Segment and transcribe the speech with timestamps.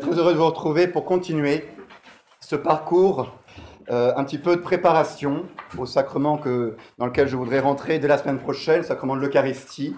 [0.00, 1.68] Très heureux de vous retrouver pour continuer
[2.40, 3.34] ce parcours
[3.90, 5.44] euh, un petit peu de préparation
[5.76, 9.20] au sacrement que, dans lequel je voudrais rentrer dès la semaine prochaine, le sacrement de
[9.20, 9.94] l'Eucharistie,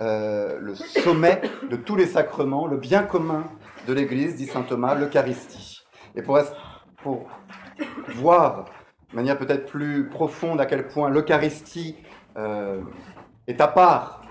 [0.00, 3.44] euh, le sommet de tous les sacrements, le bien commun
[3.86, 5.82] de l'Église, dit saint Thomas, l'Eucharistie.
[6.14, 6.38] Et pour,
[8.14, 8.64] voir
[9.10, 11.96] de manière peut-être plus profonde à quel point l'Eucharistie
[12.38, 12.80] euh,
[13.46, 14.22] est à part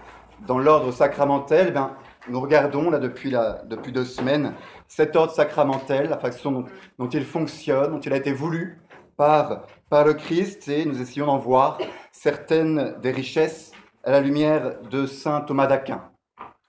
[0.48, 1.92] dans l'ordre sacramentel, ben,
[2.28, 3.36] nous regardons là depuis,
[3.66, 4.54] depuis deux semaines
[4.88, 6.66] cet ordre sacramentel, la façon
[6.98, 8.80] dont, il fonctionne, dont il a été voulu
[9.18, 11.78] par, par le Christ, et nous essayons d'en voir
[12.12, 13.72] certaines des richesses
[14.04, 16.10] à la lumière de saint Thomas d'Aquin.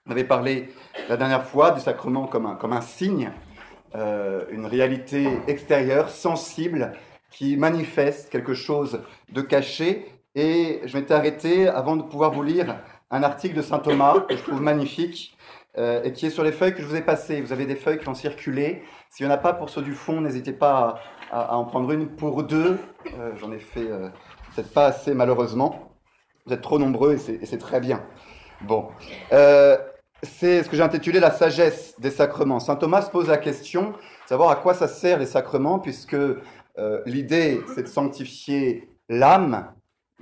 [0.07, 0.69] On avait parlé
[1.09, 3.31] la dernière fois du sacrement comme un, comme un signe,
[3.95, 6.93] euh, une réalité extérieure, sensible,
[7.29, 10.05] qui manifeste quelque chose de caché.
[10.35, 12.77] Et je m'étais arrêté avant de pouvoir vous lire
[13.09, 15.36] un article de saint Thomas que je trouve magnifique,
[15.77, 17.41] euh, et qui est sur les feuilles que je vous ai passées.
[17.41, 18.83] Vous avez des feuilles qui ont circulé.
[19.09, 20.99] S'il n'y en a pas pour ceux du fond, n'hésitez pas
[21.31, 22.79] à, en prendre une pour deux.
[23.17, 24.09] Euh, j'en ai fait euh,
[24.55, 25.93] peut-être pas assez malheureusement.
[26.45, 28.03] Vous êtes trop nombreux et c'est très bien.
[28.61, 28.87] Bon.
[30.23, 32.59] c'est ce que j'ai intitulé la sagesse des sacrements.
[32.59, 33.95] Saint Thomas pose la question de
[34.27, 36.15] savoir à quoi ça sert les sacrements, puisque
[37.05, 39.73] l'idée, c'est de sanctifier l'âme,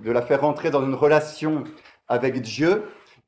[0.04, 1.64] de la faire rentrer dans une relation
[2.08, 2.84] avec Dieu,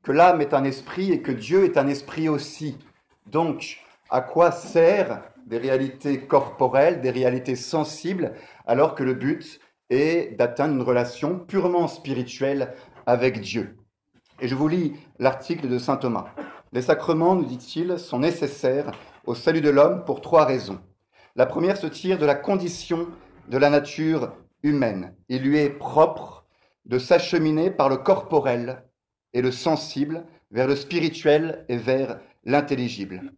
[0.08, 2.78] que l'âme est un esprit et que Dieu est un esprit aussi.
[3.26, 8.32] Donc, à quoi sert des réalités corporelles, des réalités sensibles,
[8.66, 12.72] alors que le but est d'atteindre une relation purement spirituelle
[13.04, 13.76] avec Dieu?
[14.40, 16.28] Et je vous lis l'article de Saint Thomas.
[16.72, 18.92] Les sacrements, nous dit-il, sont nécessaires
[19.26, 20.80] au salut de l'homme pour trois raisons.
[21.36, 23.08] La première se tire de la condition
[23.50, 25.14] de la nature humaine.
[25.28, 26.46] Il lui est propre
[26.86, 28.87] de s'acheminer par le corporel
[29.32, 33.32] et le sensible vers le spirituel et vers l'intelligible.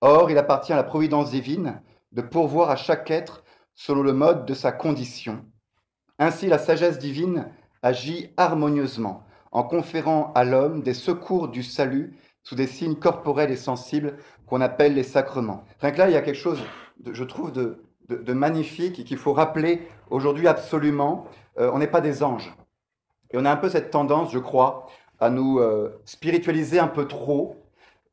[0.00, 1.80] Or, il appartient à la providence divine
[2.12, 3.42] de pourvoir à chaque être
[3.74, 5.44] selon le mode de sa condition.
[6.18, 7.50] Ainsi, la sagesse divine
[7.82, 13.56] agit harmonieusement en conférant à l'homme des secours du salut sous des signes corporels et
[13.56, 15.64] sensibles qu'on appelle les sacrements.
[15.80, 16.62] Rien que là, il y a quelque chose,
[17.10, 17.78] je trouve, de,
[18.32, 21.26] magnifique et qu'il faut rappeler aujourd'hui absolument.
[21.58, 22.54] Euh, on n'est pas des anges.
[23.30, 24.86] Et on a un peu cette tendance, je crois,
[25.24, 27.56] à nous euh, spiritualiser un peu trop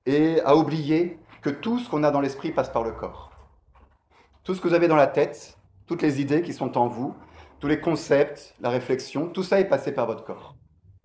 [0.05, 3.31] et à oublier que tout ce qu'on a dans l'esprit passe par le corps.
[4.43, 5.57] Tout ce que vous avez dans la tête,
[5.87, 7.13] toutes les idées qui sont en vous,
[7.59, 10.55] tous les concepts, la réflexion, tout ça est passé par votre corps.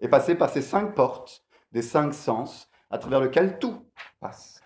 [0.00, 3.83] Est passé par ces cinq portes, des cinq sens, à travers lesquels tout
[4.21, 4.61] passe.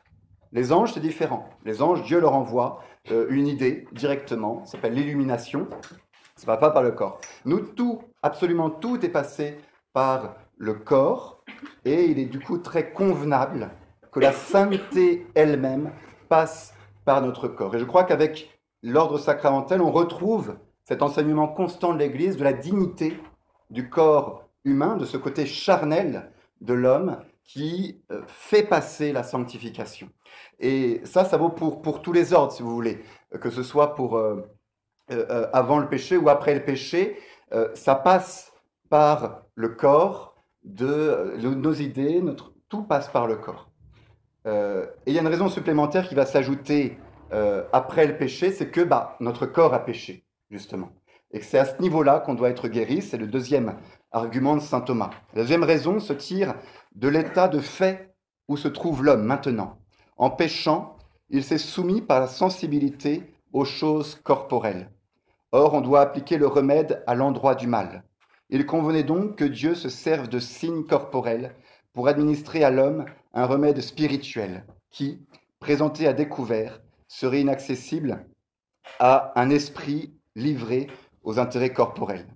[0.52, 1.48] Les anges, c'est différent.
[1.64, 5.68] Les anges, Dieu leur envoie euh, une idée directement, ça s'appelle l'illumination,
[6.36, 7.18] ça ne va pas par le corps.
[7.46, 9.58] Nous, tout, absolument tout est passé
[9.94, 11.42] par le corps,
[11.86, 13.70] et il est du coup très convenable
[14.12, 15.90] que la sainteté elle-même
[16.28, 16.74] passe
[17.06, 17.74] par notre corps.
[17.74, 22.52] Et je crois qu'avec l'ordre sacramentel, on retrouve cet enseignement constant de l'Église de la
[22.52, 23.18] dignité
[23.70, 30.10] du corps humain, de ce côté charnel de l'homme qui euh, fait passer la sanctification.
[30.58, 33.02] Et ça, ça vaut pour, pour tous les ordres, si vous voulez,
[33.40, 34.46] que ce soit pour euh,
[35.10, 37.18] euh, avant le péché ou après le péché,
[37.74, 38.52] ça passe
[38.90, 40.29] par le corps,
[40.64, 43.70] de, nos idées, notre, tout passe par le corps.
[44.46, 46.98] Euh, et il y a une raison supplémentaire qui va s'ajouter
[47.32, 50.90] euh, après le péché, c'est que bah, notre corps a péché, justement.
[51.32, 53.02] Et c'est à ce niveau-là qu'on doit être guéri.
[53.02, 53.76] C'est le deuxième
[54.10, 55.10] argument de saint Thomas.
[55.34, 56.54] La deuxième raison se tire
[56.94, 58.14] de l'état de fait
[58.48, 59.78] où se trouve l'homme maintenant.
[60.16, 60.96] En péchant,
[61.28, 64.90] il s'est soumis par la sensibilité aux choses corporelles.
[65.52, 68.04] Or, on doit appliquer le remède à l'endroit du mal.
[68.50, 71.54] Il convenait donc que Dieu se serve de signes corporels
[71.92, 75.20] pour administrer à l'homme un remède spirituel qui,
[75.60, 78.26] présenté à découvert, serait inaccessible
[78.98, 80.88] à un esprit livré
[81.22, 82.26] aux intérêts corporels.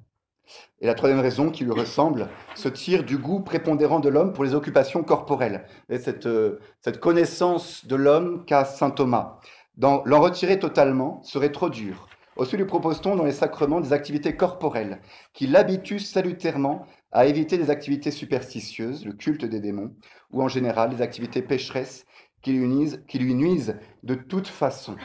[0.80, 4.44] Et la troisième raison qui lui ressemble se tire du goût prépondérant de l'homme pour
[4.44, 5.66] les occupations corporelles.
[5.90, 9.38] Euh, cette connaissance de l'homme qu'a saint Thomas.
[9.78, 12.08] L'en retirer totalement serait trop dur.
[12.36, 15.00] Aussi lui propose-t-on dans les sacrements des activités corporelles
[15.32, 19.94] qui l'habituent salutairement à éviter des activités superstitieuses, le culte des démons,
[20.32, 22.06] ou en général des activités pécheresses
[22.42, 24.96] qui lui nuisent, de toute façon.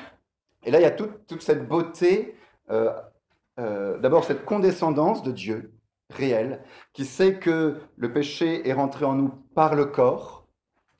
[0.63, 2.35] Et là, il y a toute, cette beauté,
[2.69, 2.91] euh,
[3.59, 5.73] euh, d'abord cette condescendance de Dieu
[6.09, 10.47] réelle, qui sait que le péché est rentré en nous par le corps,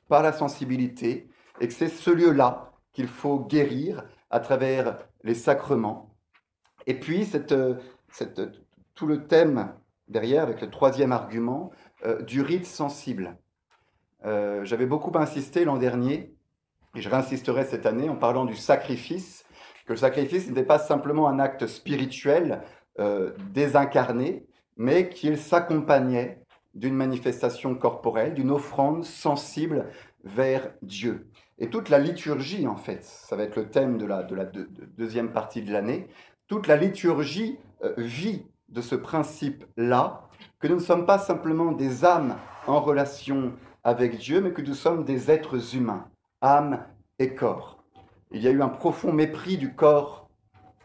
[0.07, 1.27] par la sensibilité,
[1.59, 6.08] et que c'est ce lieu-là qu'il faut guérir à travers les sacrements,
[6.89, 7.75] et puis, euh,
[8.95, 9.75] tout le thème
[10.07, 11.69] derrière, avec le troisième argument,
[12.03, 13.37] euh, du rite sensible.
[14.25, 16.33] Euh, j'avais beaucoup insisté l'an dernier
[16.95, 19.45] Et je réinsisterai cette année en parlant du sacrifice,
[19.85, 22.61] que le sacrifice n'était pas simplement un acte spirituel
[23.53, 24.45] désincarné,
[24.75, 26.41] mais qu'il s'accompagnait
[26.73, 29.85] d'une manifestation corporelle, d'une offrande sensible
[30.25, 31.29] vers Dieu.
[31.59, 34.23] Et toute la liturgie, en fait, ça va être le thème de la
[34.97, 36.09] deuxième partie de l'année,
[36.49, 40.23] toute la liturgie euh, vit de ce principe-là,
[40.59, 42.35] que nous ne sommes pas simplement des âmes
[42.67, 43.53] en relation
[43.83, 46.07] avec Dieu, mais que nous sommes des êtres humains,
[46.41, 46.83] âme
[47.19, 47.83] et corps.
[48.31, 50.27] Il y a eu un profond mépris du corps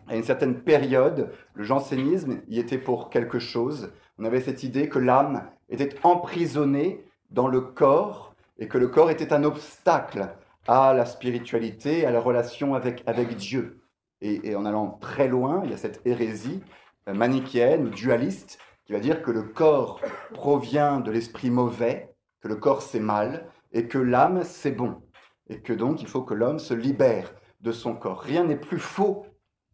[0.07, 1.33] à une certaine période.
[1.55, 3.93] Le jansénisme y était pour quelque chose.
[4.19, 9.11] On avait cette idée que l'âme était emprisonnée dans le corps et que le corps
[9.11, 10.29] était un obstacle
[10.69, 13.81] à la spiritualité, à la relation avec, avec Dieu.
[14.27, 16.63] Et, en allant très loin, il y a cette hérésie
[17.09, 20.01] euh, manichéenne ou dualiste qui va dire que le corps
[20.33, 25.03] provient de l'esprit mauvais, que le corps c'est mal et que l'âme c'est bon.
[25.51, 28.21] Et que donc il faut que l'homme se libère de son corps.
[28.21, 29.27] Rien n'est plus faux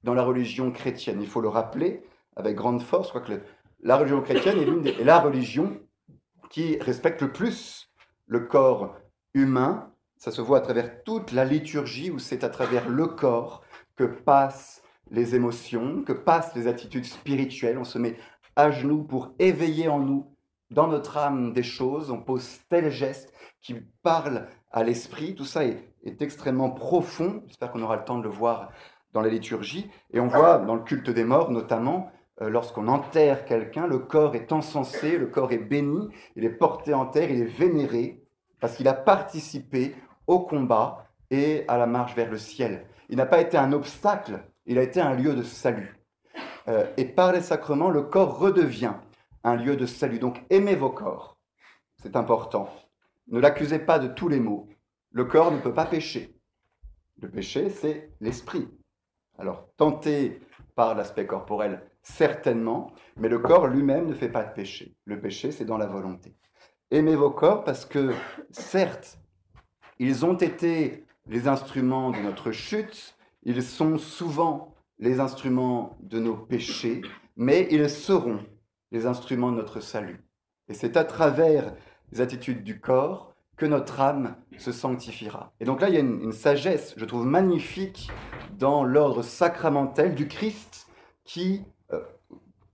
[0.02, 1.23] dans la religion chrétienne.
[1.23, 2.02] Il faut le rappeler
[2.35, 3.06] avec grande force.
[3.06, 3.41] Je crois que
[3.85, 5.79] la religion chrétienne est, est la religion
[6.50, 7.88] qui respecte le plus
[8.26, 8.97] le corps
[9.32, 9.93] humain.
[10.17, 13.62] Ça se voit à travers toute la liturgie où c'est à travers le corps
[14.00, 17.76] que passent les émotions, que passent les attitudes spirituelles.
[17.76, 18.17] On se met
[18.56, 20.35] à genoux pour éveiller en nous,
[20.70, 22.11] dans notre âme, des choses.
[22.11, 23.31] On pose tel geste
[23.61, 25.35] qui parle à l'esprit.
[25.35, 25.87] Tout ça est,
[26.23, 27.43] extrêmement profond.
[27.47, 28.70] J'espère qu'on aura le temps de le voir
[29.12, 29.91] dans la liturgie.
[30.14, 32.11] Et on voit dans le culte des morts, notamment,
[32.41, 36.94] euh, lorsqu'on enterre quelqu'un, le corps est encensé, le corps est béni, il est porté
[36.94, 38.25] en terre, il est vénéré,
[38.61, 39.94] parce qu'il a participé
[40.26, 42.87] au combat et à la marche vers le ciel.
[43.11, 45.99] Il n'a pas été un obstacle, il a été un lieu de salut.
[46.69, 48.95] Euh, et par les sacrements, le corps redevient
[49.43, 50.21] un lieu de salut.
[50.21, 51.37] Donc aimez vos corps,
[52.01, 52.73] c'est important.
[53.27, 54.69] Ne l'accusez pas de tous les maux.
[55.11, 56.37] Le corps ne peut pas pécher.
[57.21, 58.69] Le péché, c'est l'esprit.
[59.39, 60.41] Alors tentez
[60.77, 64.95] par l'aspect corporel, certainement, mais le corps lui-même ne fait pas de péché.
[65.05, 66.37] Le péché, c'est dans la volonté.
[66.93, 68.15] Aimez vos corps parce que,
[68.53, 69.19] certes,
[69.99, 76.37] ils ont été les instruments de notre chute, ils sont souvent les instruments de nos
[76.37, 77.02] péchés,
[77.37, 78.40] mais ils seront
[78.93, 80.25] les instruments de notre salut.
[80.69, 81.75] Et c'est à travers
[82.12, 85.52] les attitudes du corps que notre âme se sanctifiera.
[85.61, 88.11] Et donc là, il y a une, sagesse, je trouve magnifique,
[88.58, 90.87] dans l'ordre sacramentel du Christ
[91.25, 92.00] qui, euh,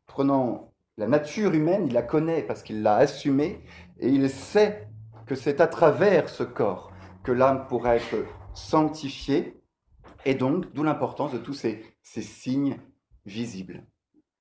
[0.06, 3.60] prenant la nature humaine, il la connaît parce qu'il l'a assumée,
[3.98, 4.88] et il sait
[5.26, 6.92] que c'est à travers ce corps
[7.22, 8.16] que l'âme pourra être
[8.56, 9.60] sanctifiée,
[10.24, 12.80] et donc d'où l'importance de tous ces signes
[13.24, 13.86] visibles.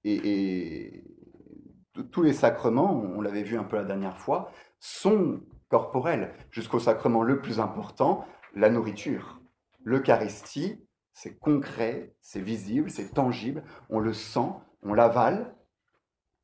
[0.04, 1.04] Et,
[2.12, 7.24] tous les sacrements, on l'avait vu un peu la dernière fois, sont corporels, jusqu'au sacrement
[7.24, 9.40] le plus important, la nourriture.
[9.84, 14.50] L'Eucharistie, c'est concret, c'est visible, c'est tangible, on le sent,
[14.82, 15.56] on l'avale,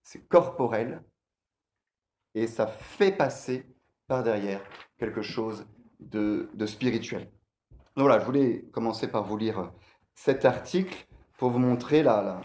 [0.04, 1.04] c'est corporel,
[2.34, 3.66] et ça fait passer
[4.08, 4.62] par derrière
[4.98, 5.68] quelque chose
[6.00, 7.30] de, spirituel.
[7.98, 9.70] Voilà, je voulais commencer par vous lire
[10.16, 11.08] cet article
[11.38, 12.40] pour vous montrer la,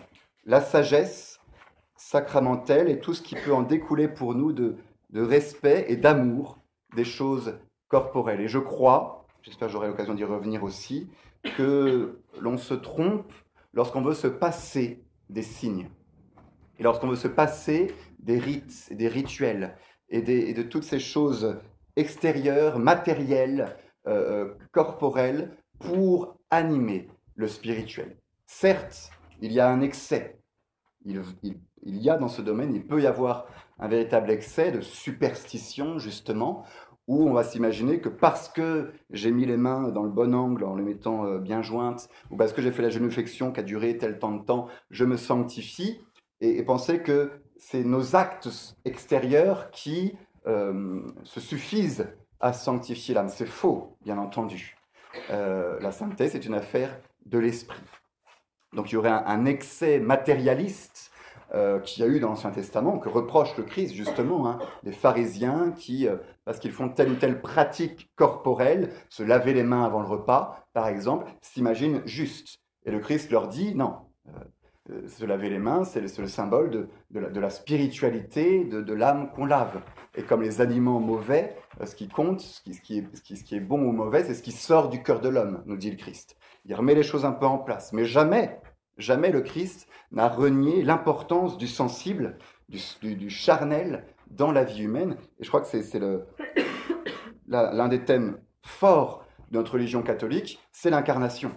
[0.45, 1.41] la, sagesse
[1.97, 4.77] sacramentelle et tout ce qui peut en découler pour nous de,
[5.11, 6.59] de respect et d'amour
[6.97, 8.41] des choses corporelles.
[8.41, 11.09] Et je crois, j'espère j'aurai l'occasion d'y revenir aussi,
[11.57, 13.33] que l'on se trompe
[13.73, 15.89] lorsqu'on veut se passer des signes.
[16.79, 19.77] Et lorsqu'on veut se passer des rites et des rituels
[20.09, 21.61] et, des, de toutes ces choses
[21.95, 23.77] extérieures, matérielles,
[24.07, 28.17] euh, euh, corporelles, pour animer le spirituel.
[28.47, 29.11] Certes,
[29.41, 30.39] il y a un excès.
[31.05, 31.23] Il,
[31.83, 33.47] y a dans ce domaine, il peut y avoir
[33.79, 36.65] un véritable excès de superstition, justement,
[37.07, 40.65] où on va s'imaginer que parce que j'ai mis les mains dans le bon angle
[40.65, 43.63] en les mettant euh, bien jointes, ou parce que j'ai fait la génuflexion qui a
[43.63, 46.01] duré tel temps de temps, je me sanctifie,
[46.41, 48.49] et, penser que c'est nos actes
[48.85, 50.15] extérieurs qui
[50.47, 52.09] euh, se suffisent
[52.41, 53.29] à sanctifier l'âme.
[53.29, 54.77] C'est faux, bien entendu.
[55.31, 56.91] Euh, la sainteté, c'est une affaire
[57.25, 57.83] de l'esprit.
[58.73, 61.11] Donc il y aurait un, excès matérialiste
[61.55, 64.93] euh, qu'il y a eu dans l'Ancien Testament, que reproche le Christ justement, hein, des
[64.93, 69.85] pharisiens qui, euh, parce qu'ils font telle ou telle pratique corporelle, se laver les mains
[69.85, 72.59] avant le repas, par exemple, s'imaginent juste.
[72.85, 73.97] Et le Christ leur dit, non,
[74.91, 79.81] euh, se laver les mains, c'est le, symbole de, la, spiritualité, de, l'âme qu'on lave.
[80.15, 84.35] Et comme les aliments mauvais, ce qui compte, ce qui, est, bon ou mauvais, c'est
[84.35, 86.37] ce qui sort du cœur de l'homme, nous dit le Christ.
[86.65, 87.93] Il remet les choses un peu en place.
[87.93, 88.61] Mais jamais
[88.99, 95.19] Jamais le Christ n'a renié l'importance du sensible, du, charnel dans la vie humaine.
[95.39, 96.01] Et je crois que c'est
[97.47, 101.53] l'un des thèmes forts de notre religion catholique, c'est l'incarnation.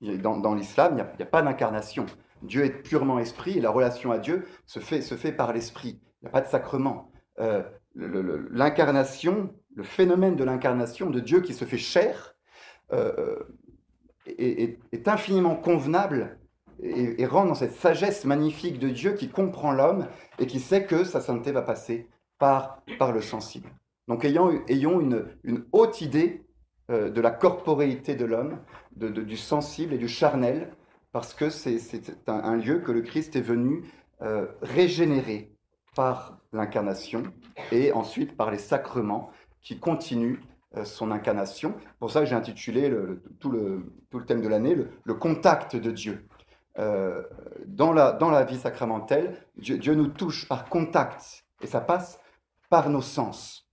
[0.00, 2.06] Dans, l'islam, il n'y a, pas d'incarnation.
[2.42, 6.00] Dieu est purement esprit et la relation à Dieu se fait, se fait par l'esprit.
[6.20, 7.10] Il n'y a pas de sacrement.
[7.38, 7.62] Euh,
[7.96, 12.34] l'incarnation, le, phénomène de l'incarnation de Dieu qui se fait chair,
[12.92, 13.36] euh,
[14.26, 16.38] est, est, infiniment convenable
[16.82, 20.06] et, et, rentre dans cette sagesse magnifique de Dieu qui comprend l'homme
[20.38, 23.70] et qui sait que sa sainteté va passer par, le sensible.
[24.08, 26.44] Donc ayons, ayons une, haute idée
[26.90, 28.58] euh, de la corporéité de l'homme,
[28.94, 30.70] du sensible et du charnel,
[31.12, 31.80] parce que c'est
[32.26, 33.84] un, lieu que le Christ est venu
[34.22, 35.55] euh, régénérer
[35.96, 37.24] par l'incarnation
[37.72, 40.38] et ensuite par les sacrements qui continuent
[40.76, 41.74] euh, son incarnation.
[41.98, 42.88] Pour ça j'ai intitulé
[43.40, 46.28] tout, le, tout, le, thème de l'année le, contact de Dieu.
[46.76, 52.20] dans, la, dans la vie sacramentelle, Dieu, nous touche par contact et ça passe
[52.68, 53.66] par nos sens.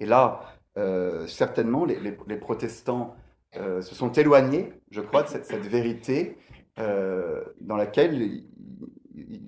[0.00, 0.40] Et là,
[0.76, 3.16] euh, certainement, les, protestants
[3.56, 6.38] euh, se sont éloignés, je crois, de cette, vérité
[6.78, 8.44] euh, dans laquelle ils,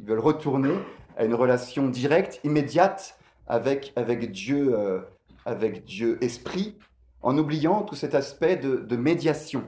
[0.05, 0.75] veulent retourner
[1.21, 4.75] à une relation directe, immédiate avec, avec, Dieu,
[5.45, 6.79] avec Dieu esprit,
[7.21, 9.65] en oubliant tout cet aspect de, médiation,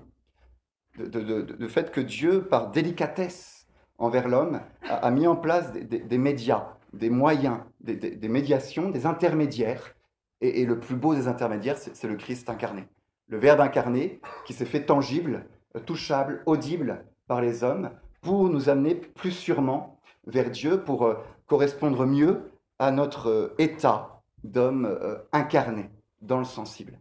[0.99, 3.66] de, de, fait que Dieu, par délicatesse
[3.99, 9.94] envers l'homme, a, mis en place des médias, des moyens, des, médiations, des intermédiaires.
[10.40, 12.88] Et, le plus beau des intermédiaires, c'est le Christ incarné.
[13.28, 17.90] Le Verbe incarné qui s'est fait tangible, euh, touchable, audible par les hommes
[18.21, 21.14] pour nous amener plus sûrement vers Dieu, pour euh,
[21.52, 24.99] correspondre mieux à notre euh, état d'homme
[25.30, 25.88] incarné
[26.21, 26.99] dans le sensible.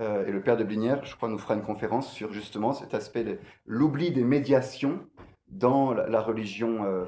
[0.00, 3.22] et le Père de Blinière, je crois, nous fera une conférence sur justement cet aspect
[3.22, 4.98] de l'oubli des médiations
[5.46, 7.06] dans la, religion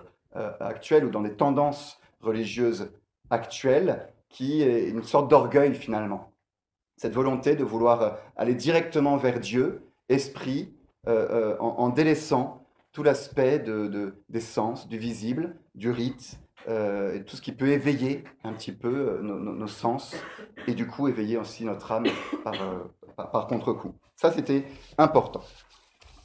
[0.61, 2.93] actuelle ou dans des tendances religieuse
[3.31, 6.33] actuelle qui est une sorte d'orgueil finalement.
[6.97, 10.75] Cette volonté de vouloir euh, aller directement vers Dieu, esprit,
[11.07, 17.37] euh, euh, en, délaissant tout l'aspect de, des sens, du visible, du rite, et tout
[17.37, 20.17] ce qui peut éveiller un petit peu nos, sens,
[20.67, 22.07] et du coup éveiller aussi notre âme
[22.43, 22.55] par,
[23.31, 23.95] par, contre-coup.
[24.17, 24.65] Ça, c'était
[24.99, 25.43] important.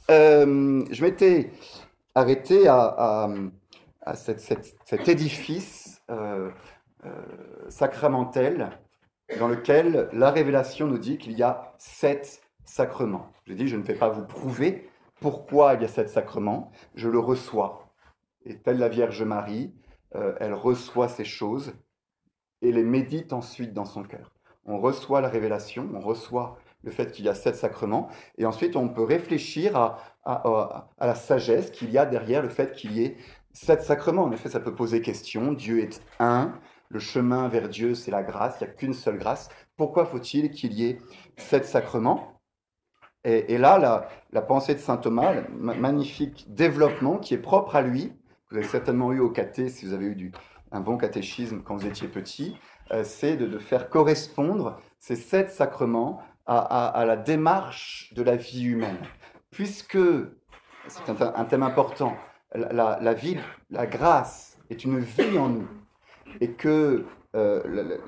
[0.08, 1.50] je m'étais
[2.14, 3.28] arrêté à,
[4.14, 6.50] cet édifice euh,
[7.04, 7.10] euh,
[7.68, 8.70] sacramentel
[9.38, 13.30] dans lequel la révélation nous dit qu'il y a sept sacrements.
[13.46, 14.88] Je dis, je ne vais pas vous prouver
[15.20, 17.92] pourquoi il y a sept sacrements, je le reçois.
[18.44, 19.72] Et telle la Vierge Marie,
[20.14, 21.72] euh, elle reçoit ces choses
[22.62, 24.32] et les médite ensuite dans son cœur.
[24.64, 28.76] On reçoit la révélation, on reçoit le fait qu'il y a sept sacrements, et ensuite
[28.76, 29.98] on peut réfléchir à,
[31.00, 33.16] la sagesse qu'il y a derrière le fait qu'il y ait
[33.52, 35.52] Sept sacrements, en effet, ça peut poser question.
[35.52, 36.54] Dieu est un.
[36.88, 38.56] Le chemin vers Dieu, c'est la grâce.
[38.60, 39.48] Il n'y a qu'une seule grâce.
[39.76, 40.98] Pourquoi faut-il qu'il y ait
[41.36, 42.40] sept sacrements?
[43.24, 48.14] Et, là, la, pensée de saint Thomas, magnifique développement qui est propre à lui,
[48.50, 50.32] vous avez certainement eu au caté, si vous avez eu
[50.72, 52.56] un bon catéchisme quand vous étiez petit,
[52.92, 58.98] euh, c'est de, faire correspondre ces sept sacrements à, la démarche de la vie humaine.
[59.52, 59.98] Puisque,
[60.88, 62.16] c'est un thème important,
[62.52, 63.38] la, vie,
[63.70, 65.68] la grâce est une vie en nous
[66.40, 67.04] et que
[67.36, 67.98] euh,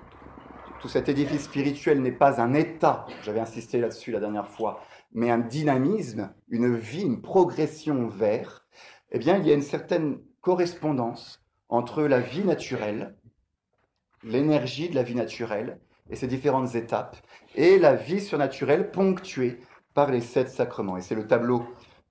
[0.80, 4.80] tout cet édifice spirituel n'est pas un état, j'avais insisté là-dessus la dernière fois,
[5.12, 8.66] mais un dynamisme, une vie, une progression vers,
[9.12, 13.16] eh bien, il y a une certaine correspondance entre la vie naturelle,
[14.22, 15.80] l'énergie de la vie naturelle
[16.10, 17.16] et ses différentes étapes,
[17.54, 19.58] et la vie surnaturelle ponctuée
[19.94, 20.98] par les sept sacrements.
[20.98, 21.64] Et c'est le tableau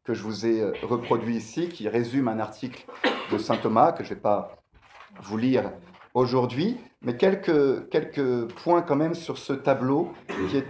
[0.03, 2.85] que je vous ai euh, reproduit ici, qui résume un article
[3.31, 4.57] de Saint Thomas que je ne vais pas
[5.21, 5.71] vous lire
[6.13, 10.11] aujourd'hui, mais quelques, quelques points quand même sur ce tableau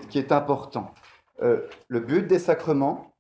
[0.09, 0.93] qui est, important.
[1.41, 3.15] Euh, le but des sacrements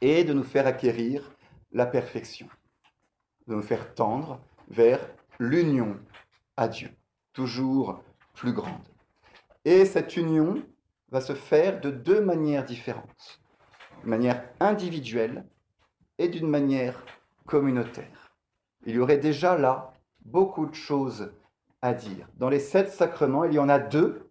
[0.00, 1.30] est de nous faire acquérir
[1.72, 2.48] la perfection,
[3.46, 5.00] de nous faire tendre vers
[5.38, 5.98] l'union
[6.56, 6.90] à Dieu,
[7.32, 8.02] toujours
[8.34, 8.88] plus grande.
[9.64, 10.62] Et cette union
[11.10, 13.40] va se faire de deux manières différentes
[14.00, 15.46] d'une manière individuelle
[16.18, 17.04] et d'une manière
[17.46, 18.34] communautaire.
[18.84, 19.94] Il y aurait déjà là
[20.24, 21.32] beaucoup de choses
[21.80, 22.28] à dire.
[22.36, 24.30] Dans les sept sacrements, il y en a deux,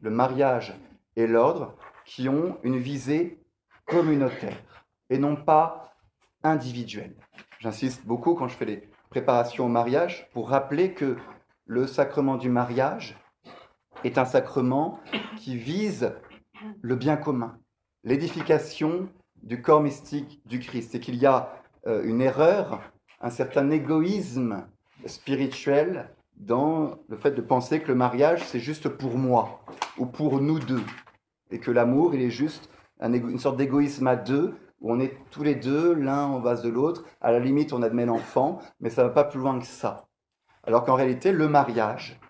[0.00, 0.74] le mariage
[1.16, 3.40] et l'ordre, qui ont une visée
[3.86, 5.94] communautaire et non pas
[6.42, 7.14] individuelle.
[7.60, 11.16] J'insiste beaucoup quand je fais les préparations au mariage pour rappeler que
[11.66, 13.16] le sacrement du mariage
[14.04, 15.00] est un sacrement
[15.36, 16.12] qui vise
[16.80, 17.58] le bien commun,
[18.04, 19.08] l'édification
[19.42, 20.90] du corps mystique du Christ.
[20.92, 22.80] C'est qu'il y a euh, une erreur,
[23.20, 24.66] un certain égoïsme
[25.06, 29.62] spirituel dans le fait de penser que le mariage, c'est juste pour moi
[29.98, 30.82] ou pour nous deux.
[31.50, 32.68] Et que l'amour, il est juste
[33.00, 36.68] une sorte d'égoïsme à deux, où on est tous les deux, l'un en face de
[36.68, 37.04] l'autre.
[37.20, 40.08] À la limite, on admet l'enfant, mais ça ne va pas plus loin que ça.
[40.64, 42.20] Alors qu'en réalité, le mariage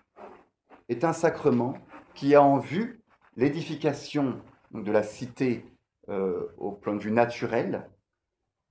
[0.89, 1.75] est un sacrement
[2.13, 3.01] qui a en vue
[3.35, 5.65] l'édification de la cité
[6.09, 7.89] euh, au plan de vue naturel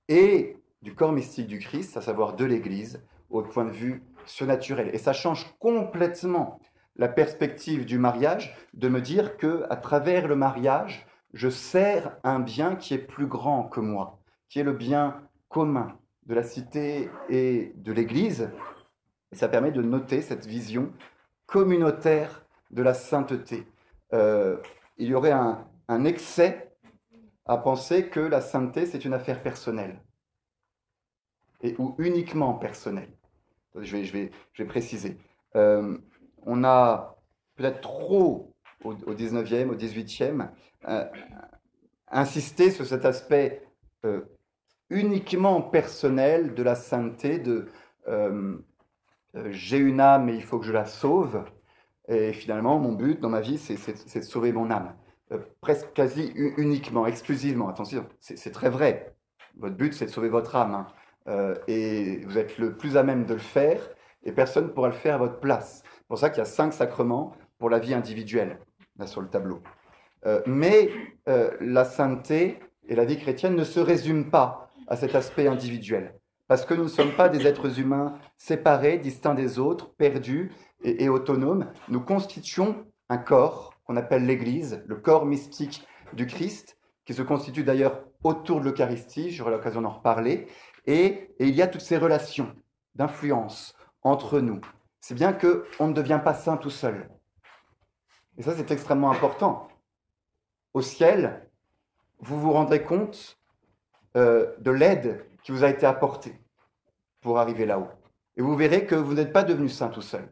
[0.09, 4.89] et du corps mystique du Christ, à savoir de l'Église, au point de vue surnaturel.
[4.93, 6.59] Et ça change complètement
[6.95, 12.39] la perspective du mariage de me dire que à travers le mariage, je sers un
[12.39, 14.19] bien qui est plus grand que moi,
[14.49, 18.51] qui est le bien commun de la cité et de l'Église.
[19.31, 20.91] Et ça permet de noter cette vision
[21.45, 23.67] communautaire de la sainteté.
[24.13, 24.57] Euh,
[24.97, 26.75] il y aurait un, excès
[27.45, 30.01] à penser que la sainteté, c'est une affaire personnelle,
[31.61, 33.11] et, ou uniquement personnelle.
[33.75, 35.17] Je vais préciser.
[35.55, 35.97] Euh,
[36.45, 37.17] on a
[37.55, 38.53] peut-être trop,
[38.87, 40.49] au, au, 19e, au 18e,
[40.87, 41.05] euh,
[42.09, 43.63] insisté sur cet aspect
[44.05, 44.21] euh,
[44.89, 47.67] uniquement personnel de la sainteté, de
[48.07, 48.57] euh,
[49.49, 51.43] j'ai une âme et il faut que je la sauve.
[52.07, 54.95] Et finalement, mon but dans ma vie, c'est de sauver mon âme.
[55.59, 57.67] Presque quasi uniquement, exclusivement.
[57.67, 59.13] Attention, c'est très vrai.
[59.57, 60.87] Votre but, c'est de sauver votre âme.
[61.27, 61.53] Hein.
[61.67, 63.81] Et vous êtes le plus à même de le faire,
[64.23, 65.83] et personne ne pourra le faire à votre place.
[65.97, 68.59] C'est pour ça qu'il y a cinq sacrements pour la vie individuelle,
[69.05, 69.61] sur le tableau.
[70.25, 70.89] Euh, mais
[71.27, 76.15] euh, la sainteté et la vie chrétienne ne se résument pas à cet aspect individuel.
[76.47, 80.51] Parce que nous ne sommes pas des êtres humains séparés, distincts des autres, perdus
[80.83, 81.71] et, et autonomes.
[81.89, 87.63] Nous constituons un corps qu'on appelle l'Église, le corps mystique du Christ, qui se constitue
[87.63, 90.47] d'ailleurs autour de l'Eucharistie, j'aurai l'occasion d'en reparler,
[90.85, 92.53] et, et, il y a toutes ces relations
[92.95, 94.59] d'influence entre nous.
[94.99, 97.09] C'est bien qu'on ne devient pas saint tout seul.
[98.37, 99.67] Et ça, c'est extrêmement important.
[100.73, 101.49] Au ciel,
[102.19, 103.39] vous vous rendrez compte
[104.15, 106.39] euh, de l'aide qui vous a été apportée
[107.21, 107.89] pour arriver là-haut.
[108.35, 110.27] Et vous verrez que vous n'êtes pas devenu saint tout seul.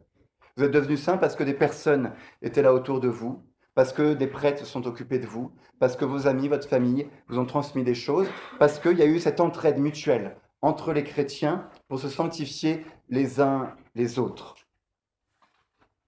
[0.56, 3.42] Vous êtes devenu saint parce que des personnes étaient là autour de vous,
[3.74, 7.38] parce que des prêtres sont occupés de vous, parce que vos amis, votre famille vous
[7.38, 11.68] ont transmis des choses, parce qu'il y a eu cette entraide mutuelle entre les chrétiens
[11.88, 14.54] pour se sanctifier les uns les autres.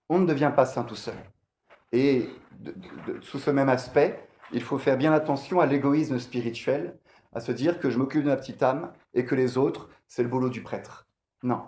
[0.09, 1.17] On ne devient pas saint tout seul.
[1.93, 2.29] Et
[3.23, 6.99] sous ce même aspect, il faut faire bien attention à l'égoïsme spirituel,
[7.35, 10.23] à se dire que je m'occupe de ma petite âme et que les autres, c'est
[10.23, 11.07] le boulot du prêtre.
[11.43, 11.63] Non.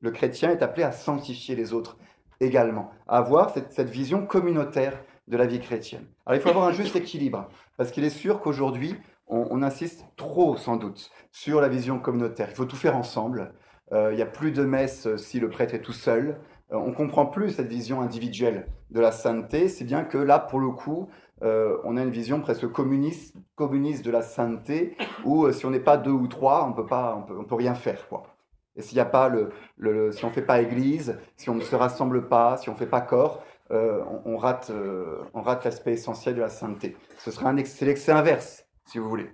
[0.00, 1.98] Le chrétien est appelé à sanctifier les autres
[2.40, 6.06] également, à avoir cette, vision communautaire de la vie chrétienne.
[6.24, 10.56] Alors il faut avoir un juste équilibre, parce qu'il est sûr qu'aujourd'hui, on, insiste trop,
[10.56, 12.48] sans doute, sur la vision communautaire.
[12.50, 13.52] Il faut tout faire ensemble.
[13.92, 16.40] Euh, il n'y a plus de messe si le prêtre est tout seul.
[16.72, 20.60] Euh, on comprend plus cette vision individuelle de la sainteté, c'est bien que là, pour
[20.60, 21.08] le coup,
[21.42, 25.80] euh, on a une vision presque communiste, de la sainteté, où euh, si on n'est
[25.80, 28.22] pas deux ou trois, on peut pas, on peut, on peut rien faire, quoi.
[28.76, 31.60] Et s'il n'y a pas le, le, si on fait pas église, si on ne
[31.60, 34.72] se rassemble pas, si on fait pas corps, on, rate,
[35.32, 36.96] on rate l'aspect essentiel de la sainteté.
[37.18, 39.30] Ce serait un excès, l'excès inverse, si vous voulez.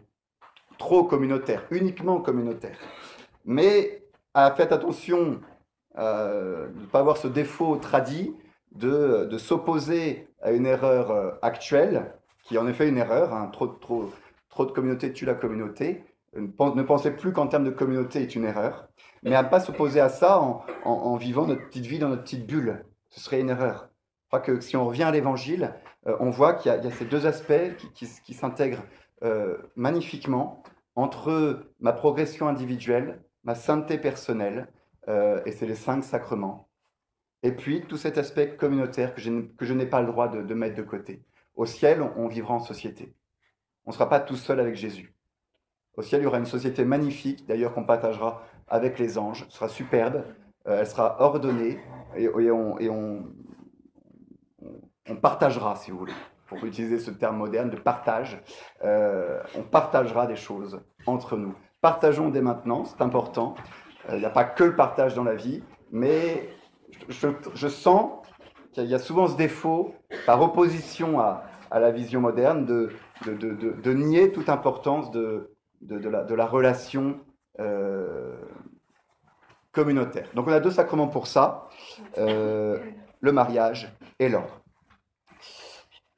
[0.79, 2.77] Trop communautaire, uniquement communautaire.
[3.45, 4.03] Mais
[4.57, 5.41] faites attention
[5.99, 8.35] euh, ne pas avoir ce défaut tradit
[8.73, 12.13] de, de s'opposer à une erreur euh, actuelle,
[12.45, 14.11] qui est en effet une erreur, hein, trop, trop,
[14.51, 16.05] trop de communauté tue la communauté,
[16.39, 18.89] ne pensez plus qu'en termes de communauté est une erreur,
[19.23, 20.41] mais à ne pas s'opposer à ça
[20.85, 22.85] en, vivant notre petite vie dans notre petite bulle.
[23.11, 23.89] Ce serait une erreur.
[24.25, 25.75] Je crois que si on revient à l'évangile,
[26.07, 28.83] euh, on voit qu'il y, a ces deux aspects qui, qui, s'intègrent
[29.23, 30.63] euh, magnifiquement
[30.95, 34.69] entre ma progression individuelle, ma sainteté personnelle,
[35.09, 36.69] euh, et c'est les cinq sacrements.
[37.43, 40.83] Et puis tout cet aspect communautaire que je, n'ai pas le droit de, mettre de
[40.83, 41.23] côté.
[41.55, 43.15] Au ciel, on, vivra en société.
[43.85, 45.15] On ne sera pas tout seul avec Jésus.
[45.97, 49.47] Au ciel, il y aura une société magnifique, d'ailleurs qu'on partagera avec les anges.
[49.49, 50.25] Ce sera superbe,
[50.67, 51.79] euh, elle sera ordonnée
[52.17, 53.29] et, on,
[55.23, 56.13] partagera, si vous voulez,
[56.47, 58.43] pour utiliser ce terme moderne de partage.
[58.85, 61.55] Euh, on partagera des choses entre nous.
[61.81, 63.55] Partageons dès maintenant, c'est important.
[64.09, 66.49] Il euh, n'y a pas que le partage dans la vie, mais
[67.09, 68.13] je, sens
[68.73, 69.95] qu'il y a souvent ce défaut,
[70.27, 75.51] par opposition à, la vision moderne, de, nier toute importance de,
[75.83, 77.19] la, relation
[77.59, 78.37] euh,
[79.73, 80.29] communautaire.
[80.35, 81.69] Donc on a deux sacrements pour ça,
[82.19, 82.79] euh,
[83.21, 84.61] le mariage et l'ordre.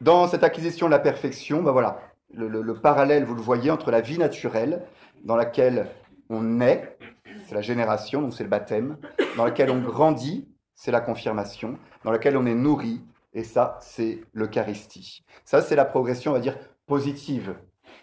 [0.00, 2.00] Dans cette acquisition de la perfection, ben voilà,
[2.34, 4.82] le, parallèle, vous le voyez, entre la vie naturelle,
[5.24, 5.88] dans laquelle
[6.30, 6.98] on naît,
[7.46, 8.98] c'est la génération, donc c'est le baptême,
[9.36, 13.02] dans laquelle on grandit, c'est la confirmation, dans laquelle on est nourri,
[13.34, 15.24] et ça, c'est l'Eucharistie.
[15.44, 17.54] Ça, c'est la progression, on va dire, positive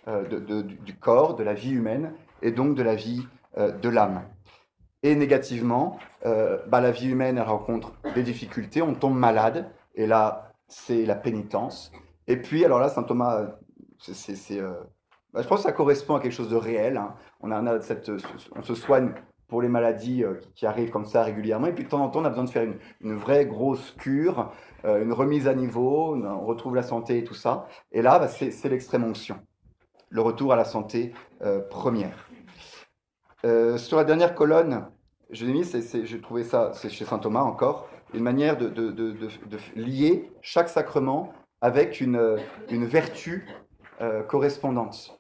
[0.07, 3.25] euh, du corps, de la vie humaine, et donc de la vie
[3.57, 4.23] euh, de l'âme.
[5.03, 10.51] Et négativement, euh, bah, la vie humaine rencontre des difficultés, on tombe malade, et là,
[10.67, 11.91] c'est la pénitence.
[12.27, 13.47] Et puis, alors là, saint Thomas,
[13.99, 14.61] c'est,
[15.35, 16.95] bah, je pense que ça correspond à quelque chose de réel.
[16.95, 17.13] Hein.
[17.41, 19.11] On, se soigne
[19.49, 21.67] pour les maladies euh, qui arrivent comme ça régulièrement.
[21.67, 22.65] Et puis de temps en temps, on a besoin de faire
[23.01, 24.53] une, vraie grosse cure,
[24.85, 27.67] euh, une remise à niveau, on retrouve la santé et tout ça.
[27.91, 29.35] Et là, bah, c'est l'extrême onction,
[30.09, 32.29] le retour à la santé euh, première.
[33.43, 34.87] sur la dernière colonne,
[35.31, 38.71] je l'ai mis, j'ai trouvé ça, chez saint Thomas encore, une manière de,
[39.75, 42.37] lier chaque sacrement avec une
[42.69, 43.45] vertu
[44.27, 45.19] correspondante.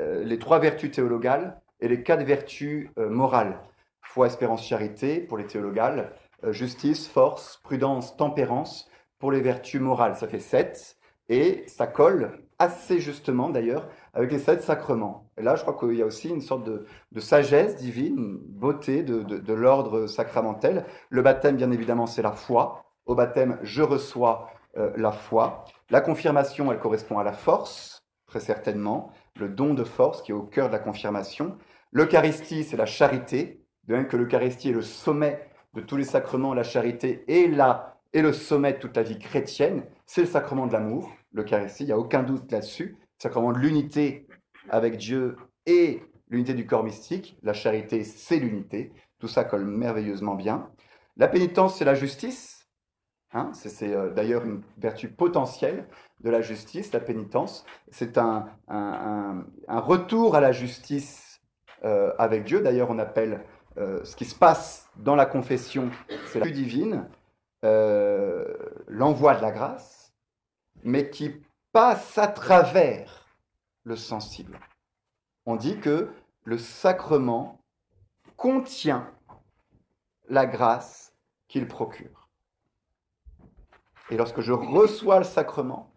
[0.00, 3.58] Euh, les trois vertus théologales et les quatre vertus euh, morales.
[4.02, 6.12] Foi, espérance, charité pour les théologales,
[6.44, 8.88] euh, justice, force, prudence, tempérance
[9.18, 10.16] pour les vertus morales.
[10.16, 10.96] Ça fait sept
[11.28, 15.30] et ça colle assez justement d'ailleurs avec les sept sacrements.
[15.38, 16.86] Et là, je crois qu'il y a aussi une sorte de,
[17.20, 20.84] sagesse divine, beauté de, l'ordre sacramentel.
[21.08, 22.84] Le baptême, bien évidemment, c'est la foi.
[23.06, 24.50] Au baptême, je reçois
[24.96, 25.64] la foi.
[25.90, 30.34] La confirmation, elle correspond à la force, très certainement le don de force qui est
[30.34, 31.58] au cœur de la confirmation.
[31.92, 36.54] L'Eucharistie, c'est la charité, de même que l'Eucharistie est le sommet de tous les sacrements,
[36.54, 40.66] la charité est là, et le sommet de toute la vie chrétienne, c'est le sacrement
[40.66, 44.26] de l'amour, l'Eucharistie, il n'y a aucun doute là-dessus, le sacrement de l'unité
[44.70, 50.36] avec Dieu et l'unité du corps mystique, la charité, c'est l'unité, tout ça colle merveilleusement
[50.36, 50.70] bien.
[51.16, 52.63] La pénitence, c'est la justice,
[53.34, 55.86] hein, c'est euh, d'ailleurs une vertu potentielle
[56.20, 57.64] de la justice, la pénitence.
[57.90, 58.46] C'est un,
[59.68, 61.40] retour à la justice
[61.84, 62.62] euh, avec Dieu.
[62.62, 63.44] D'ailleurs, on appelle
[63.76, 65.90] euh, ce qui se passe dans la confession,
[66.26, 67.08] c'est la divine,
[67.64, 68.44] euh,
[68.86, 70.12] l'envoi de la grâce,
[70.82, 71.42] mais qui
[71.72, 73.26] passe à travers
[73.82, 74.58] le sensible.
[75.44, 76.10] On dit que
[76.44, 77.60] le sacrement
[78.36, 79.10] contient
[80.28, 81.14] la grâce
[81.48, 82.23] qu'il procure.
[84.10, 85.90] Et lorsque je reçois le sacrement,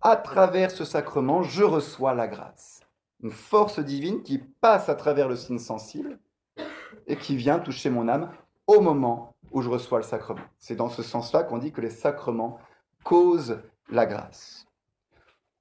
[0.00, 2.80] à travers ce sacrement, je reçois la grâce.
[3.22, 6.18] Une force divine qui passe à travers le signe sensible
[7.06, 8.30] et qui vient toucher mon âme
[8.66, 10.44] au moment où je reçois le sacrement.
[10.58, 12.58] C'est dans ce sens-là qu'on dit que les sacrements
[13.04, 14.66] causent la grâce.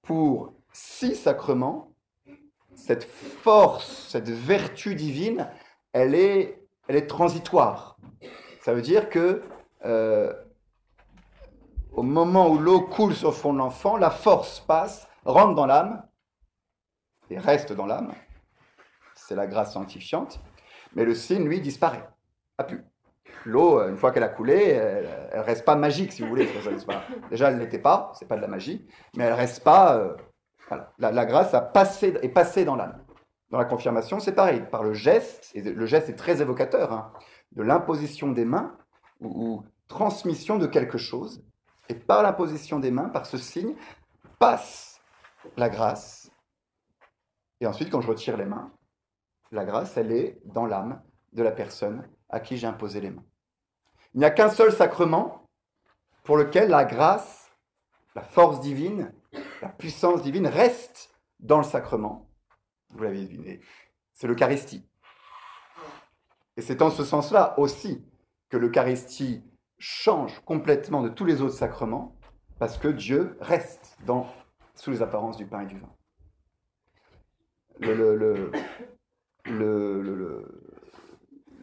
[0.02, 1.92] Pour six sacrements,
[2.76, 5.50] cette force, cette vertu divine,
[5.92, 7.98] elle est, elle est transitoire.
[8.62, 9.42] Ça veut dire que
[9.86, 10.34] euh,
[11.94, 15.66] au moment où l'eau coule sur le fond de l'enfant, la force passe, rentre dans
[15.66, 16.04] l'âme
[17.30, 18.14] et reste dans l'âme.
[19.16, 20.40] C'est la grâce sanctifiante.
[20.96, 22.08] Mais le signe, lui, disparaît.
[22.58, 22.84] A plus.
[23.46, 26.50] L'eau, une fois qu'elle a coulé, elle, ne reste pas magique, si vous voulez.
[27.30, 29.98] Déjà, elle n'était pas, c'est pas de la magie, mais elle reste pas.
[29.98, 30.16] Euh,
[30.98, 33.04] la, grâce a passé, est passée dans l'âme.
[33.50, 37.12] Dans la confirmation, c'est pareil, par le geste, et le geste est très évocateur, hein,
[37.54, 38.76] de l'imposition des mains
[39.22, 41.44] ou transmission de quelque chose
[41.90, 43.76] et par la position des mains, par ce signe,
[44.38, 45.02] passe
[45.58, 46.32] la grâce.
[47.60, 48.72] Et ensuite, quand je retire les mains,
[49.52, 51.02] la grâce, elle est dans l'âme
[51.34, 53.26] de la personne à qui j'ai imposé les mains.
[54.14, 55.44] Il n'y a qu'un seul sacrement
[56.24, 57.52] pour lequel la grâce,
[58.16, 59.12] la force divine,
[59.62, 62.30] la puissance divine reste dans le sacrement.
[62.90, 63.62] Vous l'avez deviné,
[64.14, 64.88] c'est l'Eucharistie.
[66.56, 68.06] Et c'est en ce sens-là aussi
[68.50, 69.44] que l'Eucharistie
[69.80, 72.16] change complètement de tous les autres sacrements
[72.60, 74.28] parce que Dieu reste dans,
[74.76, 75.90] sous les apparences du pain et du vin.
[77.80, 78.52] Le,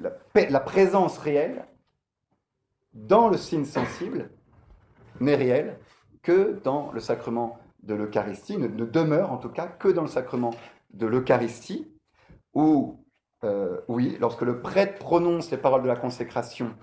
[0.00, 0.11] la,
[0.48, 1.66] la, présence réelle
[2.94, 4.31] dans le signe sensible
[5.20, 5.79] n'est réelle
[6.22, 10.55] que dans le sacrement de l'Eucharistie, ne, demeure en tout cas que dans le sacrement
[10.90, 11.92] de l'Eucharistie,
[12.55, 13.05] où,
[13.44, 16.74] euh, oui, lorsque le prêtre prononce les paroles de la consécration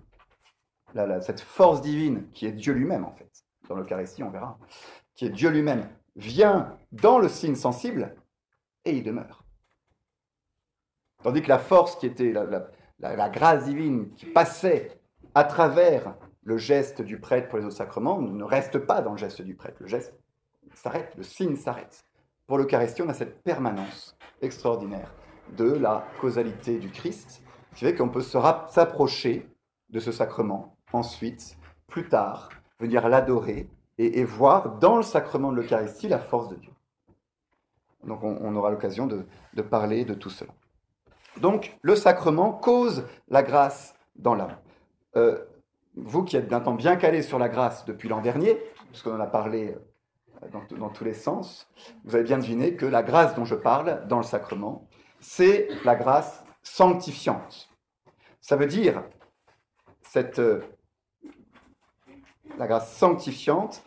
[1.21, 3.31] cette force divine qui est Dieu lui-même, en fait,
[3.67, 4.57] dans l'Eucharistie, on verra,
[5.15, 8.15] qui est Dieu lui-même, vient dans le signe sensible
[8.85, 9.43] et il demeure.
[11.23, 12.33] Tandis que la force qui était
[12.99, 14.99] la, grâce divine qui passait
[15.33, 19.17] à travers le geste du prêtre pour les autres sacrements ne reste pas dans le
[19.17, 19.77] geste du prêtre.
[19.79, 20.13] Le geste
[20.73, 22.05] s'arrête, le signe s'arrête.
[22.45, 25.13] Pour l'Eucharistie, on a cette permanence extraordinaire
[25.55, 27.41] de la causalité du Christ,
[27.73, 29.49] qui fait qu'on peut s'approcher
[29.89, 36.07] de ce sacrement ensuite, plus tard, venir l'adorer et, voir dans le sacrement de l'Eucharistie
[36.07, 36.71] la force de Dieu.
[38.05, 40.51] Donc on, aura l'occasion de, parler de tout cela.
[41.39, 44.57] Donc le sacrement cause la grâce dans l'âme.
[45.15, 45.43] Euh,
[45.95, 48.57] vous qui êtes d'un temps bien calé sur la grâce depuis l'an dernier,
[48.89, 49.75] puisqu'on en a parlé
[50.43, 51.69] euh, dans, tous les sens,
[52.03, 54.87] vous avez bien deviné que la grâce dont je parle dans le sacrement,
[55.19, 57.69] c'est la grâce sanctifiante.
[58.41, 59.03] Ça veut dire
[60.01, 60.61] cette, euh,
[62.57, 63.83] la grâce sanctifiante,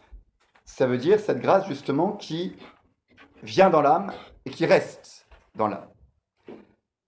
[0.64, 2.56] ça veut dire cette grâce justement qui
[3.42, 4.12] vient dans l'âme
[4.44, 5.88] et qui reste dans l'âme.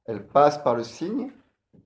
[0.07, 1.31] Elle passe par le signe,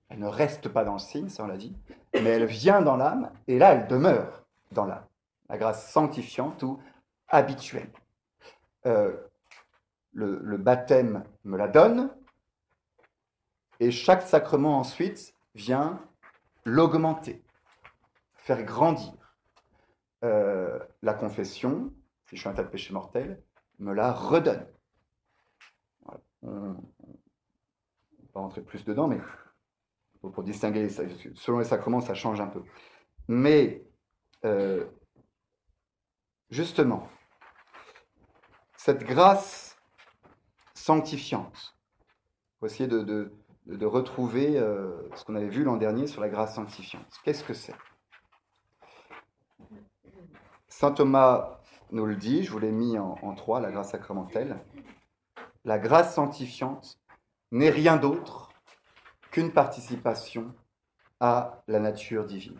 [0.08, 1.74] elle ne reste pas dans le signe, ça on l'a dit,
[2.14, 5.06] mais elle vient dans l'âme et là elle demeure dans l'âme.
[5.48, 6.80] La grâce sanctifiante ou
[7.28, 7.90] habituelle.
[8.86, 9.16] Euh,
[10.12, 12.10] le, le baptême me la donne
[13.80, 16.00] et chaque sacrement ensuite vient
[16.64, 17.42] l'augmenter,
[18.34, 19.21] faire grandir.
[20.24, 21.92] Euh, la confession,
[22.26, 23.42] si je suis un tas de péchés mortels,
[23.78, 24.66] me la redonne.
[26.42, 26.76] On va
[28.32, 29.20] pas rentrer plus dedans, mais
[30.20, 32.62] pour, distinguer, selon les sacrements, ça change un peu.
[33.28, 33.84] Mais,
[34.44, 34.86] euh,
[36.50, 37.08] justement,
[38.76, 39.76] cette grâce
[40.74, 41.76] sanctifiante,
[42.60, 43.02] faut essayer de,
[43.66, 47.06] de, retrouver euh, ce qu'on avait vu l'an dernier sur la grâce sanctifiante.
[47.24, 47.74] Qu'est-ce que c'est?
[50.82, 51.60] Saint Thomas
[51.92, 54.56] nous le dit, je vous l'ai mis en, trois, la grâce sacramentelle.
[55.64, 56.98] La grâce sanctifiante
[57.52, 58.50] n'est rien d'autre
[59.30, 60.52] qu'une participation
[61.20, 62.58] à la nature divine.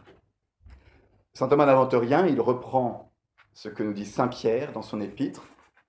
[1.35, 3.11] Saint Thomas n'invente rien, il reprend
[3.54, 5.42] ce que nous dit Saint Pierre dans son épître,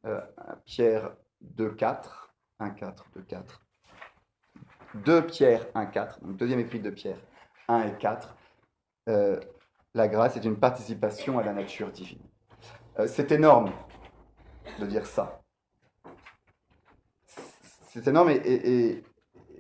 [0.08, 0.20] euh,
[0.66, 1.12] Pierre
[1.56, 3.42] 2.4, 1.4, 2.4,
[4.96, 7.20] 2 Pierre 1.4, donc deuxième épître de Pierre
[7.68, 8.36] 1 et 4.
[9.10, 9.40] Euh,
[9.94, 12.22] la grâce est une participation à la nature divine.
[13.00, 13.72] Euh, c'est énorme
[14.80, 15.42] de dire ça.
[17.88, 19.04] C'est énorme et,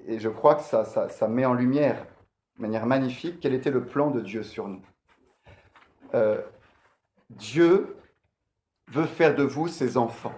[0.07, 2.05] je crois que ça, met en lumière
[2.57, 4.81] de manière magnifique quel était le plan de Dieu sur nous.
[6.13, 6.41] Euh,
[7.29, 7.95] Dieu
[8.87, 10.37] veut faire de vous ses enfants.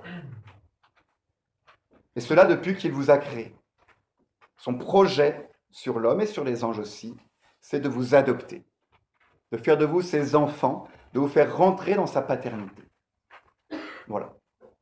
[2.15, 3.55] Et cela depuis qu'il vous a créé.
[4.57, 7.15] Son projet sur l'homme et sur les anges aussi,
[7.59, 8.65] c'est de vous adopter
[9.51, 12.83] de faire de vous ses enfants, de vous faire rentrer dans sa paternité.
[14.07, 14.33] Voilà.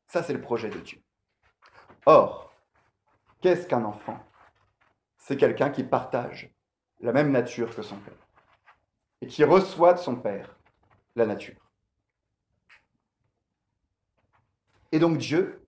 [0.07, 1.01] Ça, c'est le projet de Dieu.
[2.05, 2.53] Or,
[3.41, 4.19] qu'est-ce qu'un enfant?
[5.17, 6.53] C'est quelqu'un qui partage
[6.99, 8.27] la même nature que son père
[9.21, 10.57] et qui reçoit de son père
[11.15, 11.55] la nature.
[14.91, 15.65] Et donc Dieu,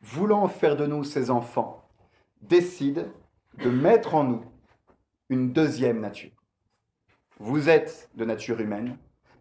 [0.00, 1.88] voulant faire de nous ses enfants,
[2.40, 3.10] décide
[3.58, 4.44] de mettre en nous
[5.28, 6.33] une deuxième nature.
[7.38, 8.96] Vous êtes de nature humaine,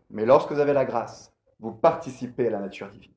[0.09, 3.13] mais lorsque vous avez la grâce, vous participez à la nature divine.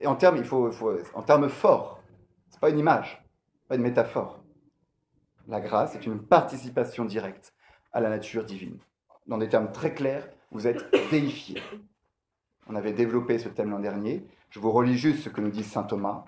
[0.00, 0.70] Et en termes, il faut,
[1.14, 2.00] en termes forts,
[2.48, 3.22] c'est pas une image,
[3.66, 4.40] pas une métaphore.
[5.48, 7.54] La grâce est une participation directe
[7.92, 8.78] à la nature divine.
[9.26, 11.60] Dans des termes très clairs, vous êtes déifié.
[12.68, 14.24] On avait développé ce thème l'an dernier.
[14.50, 16.24] Je vous relis juste ce que nous dit saint Thomas.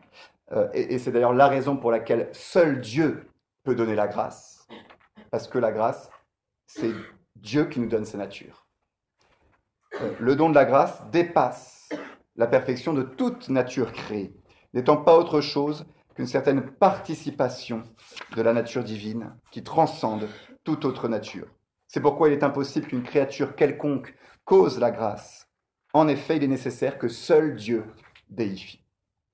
[0.52, 3.28] Euh, et c'est d'ailleurs la raison pour laquelle seul Dieu
[3.62, 4.66] peut donner la grâce.
[5.30, 6.10] Parce que la grâce,
[6.72, 6.92] c'est
[7.36, 8.68] Dieu qui nous donne sa nature.
[10.00, 11.88] Euh, le don de la grâce dépasse
[12.36, 14.32] la perfection de toute nature créée,
[14.72, 17.82] n'étant pas autre chose qu'une certaine participation
[18.36, 20.28] de la nature divine qui transcende
[20.62, 21.48] toute autre nature.
[21.88, 25.48] C'est pourquoi il est impossible qu'une créature quelconque cause la grâce.
[25.92, 27.84] En effet, il est nécessaire que seul Dieu
[28.28, 28.84] déifie.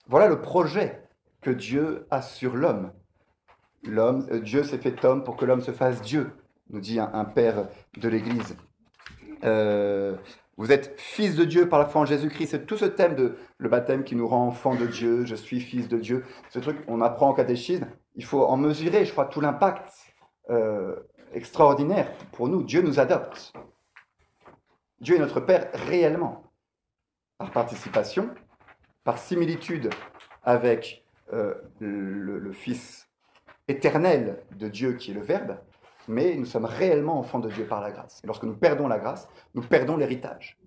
[0.07, 1.07] Voilà le projet
[1.43, 2.93] que Dieu a sur l'homme.
[3.87, 6.33] Euh, Dieu s'est fait homme pour que l'homme se fasse Dieu
[6.71, 8.57] nous dit un, père de l'Église.
[9.45, 10.17] Euh,
[10.57, 12.49] vous êtes fils de Dieu par la foi en Jésus-Christ.
[12.49, 15.25] C'est tout ce thème de le baptême qui nous rend enfants de Dieu.
[15.25, 16.25] Je suis fils de Dieu.
[16.49, 17.87] Ce truc, on apprend en catéchisme.
[18.15, 19.93] Il faut en mesurer, je crois, tout l'impact
[20.51, 20.97] euh,
[21.35, 22.63] extraordinaire pour nous.
[22.63, 23.53] Dieu nous adopte.
[25.01, 26.45] Dieu est notre Père réellement,
[27.37, 28.31] par participation,
[29.05, 29.91] par similitude
[30.43, 33.11] avec euh, le, le Fils
[33.69, 35.59] éternel de Dieu qui est le Verbe,
[36.09, 38.21] mais nous sommes réellement enfants de Dieu par la grâce.
[38.23, 40.59] Et lorsque nous perdons la grâce, nous perdons l'héritage.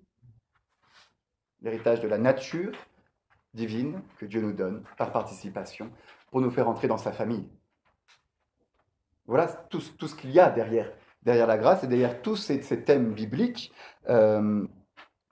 [1.62, 2.72] L'héritage de la nature
[3.54, 5.90] divine que Dieu nous donne par participation
[6.30, 7.48] pour nous faire entrer dans sa famille.
[9.26, 10.90] Voilà tout, ce qu'il y a derrière,
[11.22, 13.72] derrière la grâce et derrière tous ces, thèmes bibliques.
[14.08, 14.66] Euh,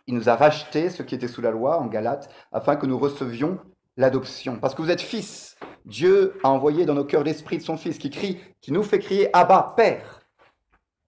[0.07, 2.99] il nous a racheté ce qui était sous la loi en Galate afin que nous
[2.99, 3.59] recevions
[3.97, 4.59] l'adoption.
[4.59, 5.59] Parce que vous êtes fils.
[5.89, 8.99] Dieu a envoyé dans nos cœurs l'esprit de son fils qui crie, qui nous fait
[8.99, 10.21] crier Abba, Père.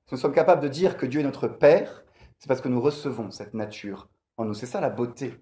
[0.07, 2.03] Si nous sommes capables de dire que Dieu est notre Père,
[2.39, 4.55] c'est parce que nous recevons cette nature en nous.
[4.55, 5.39] C'est ça la beauté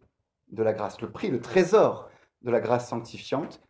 [0.50, 2.10] de la grâce, le prix, le trésor
[2.42, 3.60] de la grâce sanctifiante,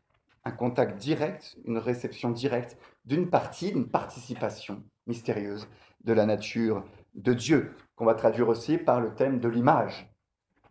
[0.46, 5.68] un contact direct, une réception directe d'une partie, d'une participation mystérieuse
[6.02, 6.83] de la nature
[7.14, 10.11] de Dieu, qu'on va traduire aussi par le thème de l'image.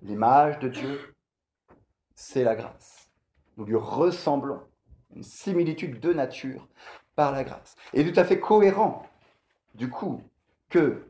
[0.02, 1.16] L'image de Dieu,
[2.16, 3.12] c'est la grâce.
[3.58, 4.62] Nous lui ressemblons,
[5.16, 6.68] une similitude de nature
[7.16, 7.76] par la grâce.
[7.94, 9.06] Et tout à fait cohérent,
[9.76, 10.22] du coup,
[10.70, 11.04] que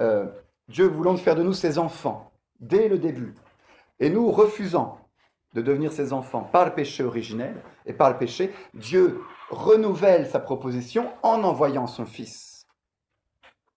[0.00, 0.26] euh,
[0.68, 3.34] Dieu voulant faire de nous ses enfants dès le début,
[4.00, 4.98] et nous refusant
[5.54, 7.54] de devenir ses enfants par le péché originel
[7.86, 12.66] et par le péché, Dieu renouvelle sa proposition en envoyant son Fils.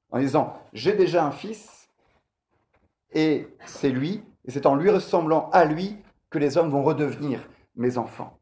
[0.10, 1.90] En disant, j'ai déjà un Fils,
[3.12, 5.98] et c'est lui, et c'est en lui ressemblant à lui
[6.30, 8.40] que les hommes vont redevenir mes enfants.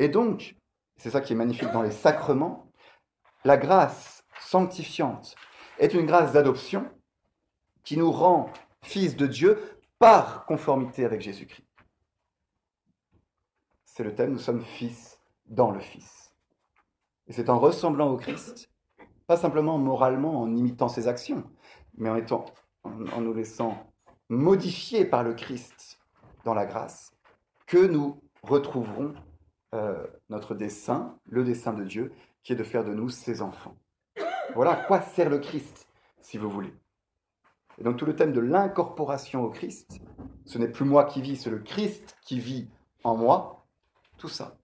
[0.00, 0.56] Et donc,
[0.96, 2.72] c'est ça qui est magnifique dans les sacrements,
[3.44, 5.34] la grâce sanctifiante
[5.78, 6.90] est une grâce d'adoption
[7.84, 8.50] qui nous rend
[8.82, 11.66] fils de Dieu par conformité avec Jésus-Christ.
[13.84, 16.34] C'est le thème, nous sommes fils dans le Fils.
[17.26, 18.70] Et c'est en ressemblant au Christ,
[19.26, 21.44] pas simplement moralement en imitant ses actions,
[21.98, 22.46] mais en, étant,
[22.84, 23.92] en, nous laissant
[24.30, 25.98] modifier par le Christ
[26.46, 27.12] dans la grâce,
[27.66, 29.14] que nous retrouverons
[29.74, 33.76] euh, notre dessein, le dessein de Dieu, qui est de faire de nous ses enfants.
[34.54, 35.88] Voilà à quoi sert le Christ,
[36.20, 36.74] si vous voulez.
[37.78, 40.00] Et donc tout le thème de l'incorporation au Christ,
[40.44, 42.68] ce n'est plus moi qui vis, c'est le Christ qui vit
[43.04, 43.66] en moi.
[44.18, 44.58] Tout ça,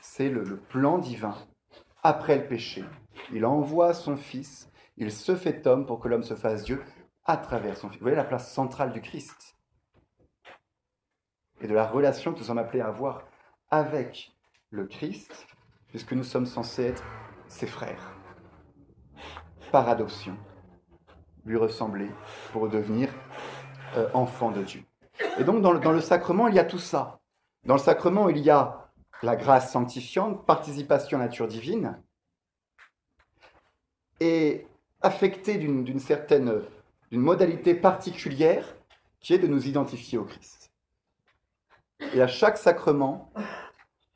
[0.00, 1.34] c'est le, le plan divin
[2.02, 2.84] après le péché.
[3.32, 6.82] Il envoie son Fils, il se fait homme pour que l'homme se fasse Dieu
[7.24, 7.98] à travers son Fils.
[7.98, 9.56] Vous voyez la place centrale du Christ
[11.60, 13.26] et de la relation que nous sommes appelés à avoir
[13.70, 14.33] avec
[14.74, 15.46] le Christ,
[15.88, 17.04] puisque nous sommes censés être
[17.46, 18.12] ses frères,
[19.70, 20.36] par adoption
[21.46, 22.08] lui ressembler
[22.52, 23.08] pour devenir
[23.96, 24.82] euh, enfant de Dieu.
[25.38, 27.20] Et donc dans le, dans le sacrement, il y a tout ça.
[27.66, 28.90] Dans le sacrement, il y a
[29.22, 32.02] la grâce sanctifiante, participation à la nature divine,
[34.20, 34.66] et
[35.02, 36.62] affecté d'une certaine
[37.10, 38.74] d'une modalité particulière
[39.20, 40.72] qui est de nous identifier au Christ.
[42.12, 43.30] Et à chaque sacrement,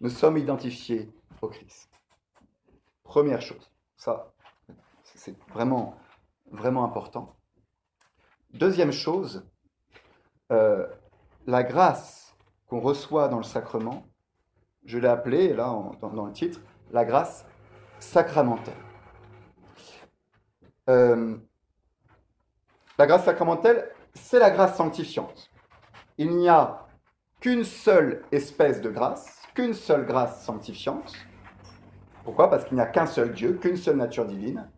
[0.01, 1.89] nous sommes identifiés au Christ.
[3.03, 4.33] Première chose, ça,
[5.03, 5.99] c'est vraiment
[6.51, 7.37] vraiment important.
[8.53, 9.47] Deuxième chose,
[10.53, 10.87] euh,
[11.47, 12.35] la grâce
[12.67, 14.07] qu'on reçoit dans le sacrement,
[14.85, 17.45] je l'ai appelée, là, dans, le titre, la grâce
[17.99, 18.75] sacramentelle.
[20.89, 21.37] Euh,
[22.99, 25.51] la grâce sacramentelle, c'est la grâce sanctifiante.
[26.17, 26.87] Il n'y a
[27.41, 31.13] qu'une seule espèce de grâce, qu'une seule grâce sanctifiante.
[32.23, 32.49] Pourquoi?
[32.49, 34.71] Parce qu'il n'y a qu'un seul Dieu, qu'une seule nature divine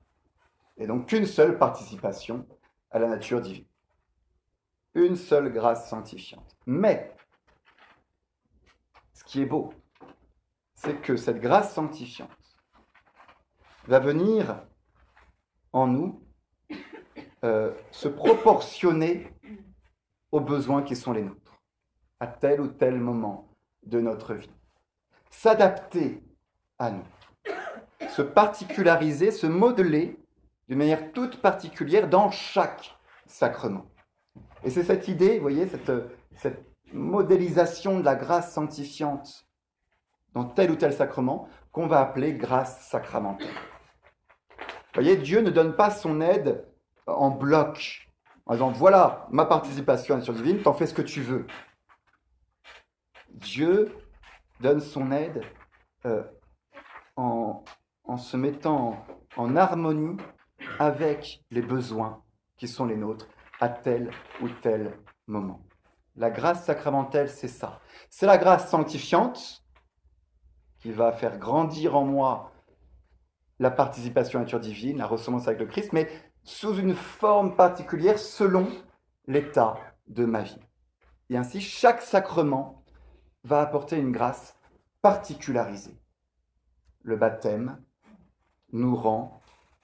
[0.79, 2.47] et donc qu'une seule participation
[2.91, 3.67] à la nature divine.
[4.95, 6.57] Une seule grâce sanctifiante.
[6.65, 7.15] Mais,
[9.13, 9.75] ce qui est beau,
[10.73, 12.31] c'est que cette grâce sanctifiante
[13.87, 14.65] va venir
[15.75, 16.25] en nous
[17.45, 19.31] euh, se proportionner
[20.33, 21.61] aux besoins qui sont les nôtres,
[22.19, 23.47] à tel ou tel moment
[23.83, 24.49] de notre vie.
[25.31, 26.23] S'adapter
[26.79, 27.05] à nous,
[28.11, 30.19] se particulariser, se modeler
[30.69, 33.87] d'une manière toute particulière dans chaque sacrement.
[34.65, 35.91] Et c'est cette idée, vous voyez, cette,
[36.93, 39.47] modélisation de la grâce sanctifiante
[40.35, 43.47] dans tel ou tel sacrement qu'on va appeler grâce sacramentelle.
[44.59, 46.65] Vous voyez, Dieu ne donne pas son aide
[47.07, 48.09] en bloc,
[48.47, 51.47] en disant voilà ma participation à la nature divine, t'en fais ce que tu veux.
[53.29, 53.95] Dieu
[54.61, 55.43] donne son aide
[56.07, 56.23] euh,
[57.17, 57.65] en,
[58.05, 59.05] en, se mettant
[59.37, 60.17] en harmonie
[60.79, 62.23] avec les besoins
[62.57, 63.29] qui sont les nôtres
[63.61, 64.11] à tel
[64.43, 64.93] ou tel
[65.27, 65.61] moment.
[66.17, 67.81] La grâce sacramentelle, c'est ça.
[68.11, 69.65] C'est la grâce sanctifiante
[70.79, 72.53] qui va faire grandir en moi
[73.59, 76.09] la participation à la nature divine, la ressemblance avec le Christ, mais
[76.43, 78.67] sous une forme particulière selon
[79.27, 79.77] l'état
[80.09, 80.59] de ma vie.
[81.29, 82.80] Et ainsi, chaque sacrement
[83.45, 84.57] va apporter une grâce
[85.03, 85.99] particularisée.
[87.03, 87.83] Le baptême
[88.73, 89.41] nous rend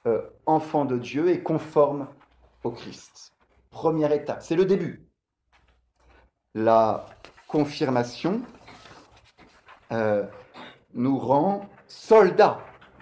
[0.07, 2.09] euh, enfant de Dieu et conforme
[2.63, 3.33] au Christ.
[3.71, 5.09] Première étape, c'est le début.
[6.55, 7.07] La
[7.49, 8.43] confirmation
[9.93, 10.27] euh,
[10.95, 12.61] nous rend soldats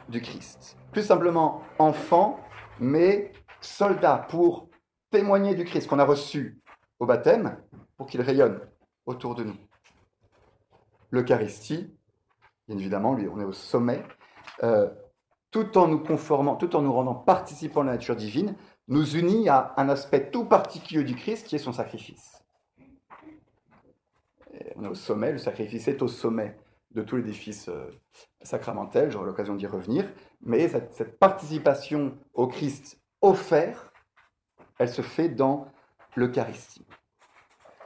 [0.08, 0.76] du Christ.
[0.92, 2.40] Plus simplement enfants,
[2.78, 4.68] mais soldats pour
[5.10, 6.60] témoigner du Christ qu'on a reçu
[6.98, 7.56] au baptême,
[7.96, 8.60] pour qu'il rayonne
[9.06, 9.56] autour de nous.
[11.14, 11.94] L'Eucharistie,
[12.66, 14.02] bien évidemment, on est au sommet.
[14.64, 14.90] Euh,
[15.52, 18.56] tout en nous conformant, tout en nous rendant participants de la nature divine,
[18.88, 22.42] nous unit à un aspect tout particulier du Christ qui est son sacrifice.
[24.74, 26.58] on est au sommet, le sacrifice est au sommet
[26.90, 27.88] de tout l'édifice euh,
[28.42, 30.12] sacramentel, j'aurai l'occasion d'y revenir,
[30.42, 33.92] mais cette, participation au Christ offert,
[34.80, 35.68] elle se fait dans
[36.16, 36.84] l'Eucharistie.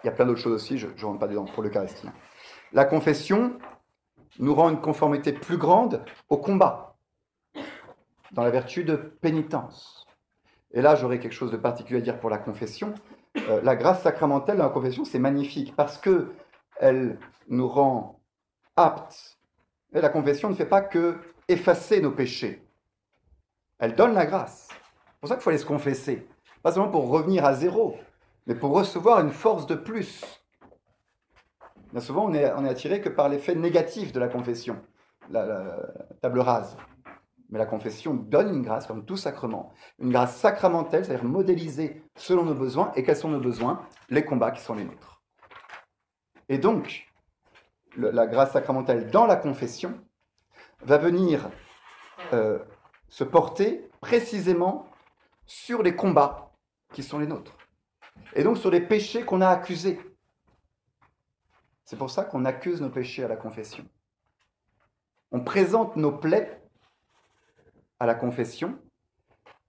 [0.03, 2.09] Il y a plein d'autres choses aussi, je ne rentre pas dedans pour l'Eucharistie.
[2.73, 3.59] La confession
[4.39, 6.97] nous rend une conformité plus grande au combat,
[8.33, 10.07] dans la vertu de pénitence.
[10.73, 12.95] Et là, j'aurais quelque chose de particulier à dire pour la confession.
[13.49, 16.33] Euh, la grâce sacramentelle dans la confession, c'est magnifique parce que
[16.79, 18.21] elle nous rend
[18.77, 19.39] aptes.
[19.95, 21.17] Et la confession ne fait pas que
[21.49, 22.63] effacer nos péchés.
[23.79, 24.69] Elle donne la grâce.
[24.71, 26.29] C'est pour ça qu'il faut aller se confesser.
[26.63, 27.97] Pas seulement pour revenir à zéro,
[28.47, 30.38] mais pour recevoir une force de plus.
[31.99, 34.81] Souvent, on est, on est attiré que par l'effet négatif de la confession,
[35.31, 35.77] la
[36.21, 36.77] table rase.
[37.51, 39.73] Mais la confession donne une grâce comme tout sacrement.
[39.99, 42.93] Une grâce sacramentelle, c'est-à-dire modélisée selon nos besoins.
[42.95, 43.81] Et quels sont nos besoins?
[44.11, 45.23] Les combats qui sont les nôtres.
[46.51, 47.07] Et donc,
[47.97, 49.99] la grâce sacramentelle dans la confession
[50.83, 51.49] va venir
[52.33, 52.59] euh,
[53.09, 54.87] se porter précisément
[55.47, 56.53] sur les combats
[56.93, 57.57] qui sont les nôtres.
[58.35, 60.01] Et donc sur les péchés qu'on a accusés.
[61.89, 63.83] C'est pour ça qu'on accuse nos péchés à la confession.
[65.33, 66.61] On présente nos plaies
[67.99, 68.79] à la confession,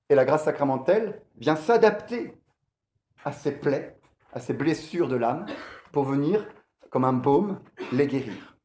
[0.09, 2.38] et la grâce sacramentelle vient s'adapter
[3.24, 3.97] à ces plaies,
[4.34, 5.45] à ces blessures de l'âme,
[5.93, 6.45] pour venir,
[6.89, 7.61] comme un baume,
[7.93, 8.57] les guérir.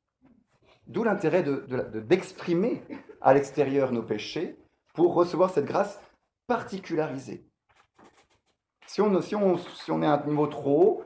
[0.89, 4.59] D'où l'intérêt d'exprimer de, à l'extérieur nos péchés
[4.95, 6.01] pour recevoir cette grâce
[6.49, 7.47] particularisée.
[8.89, 11.04] Si on, si, on, si on est à un niveau trop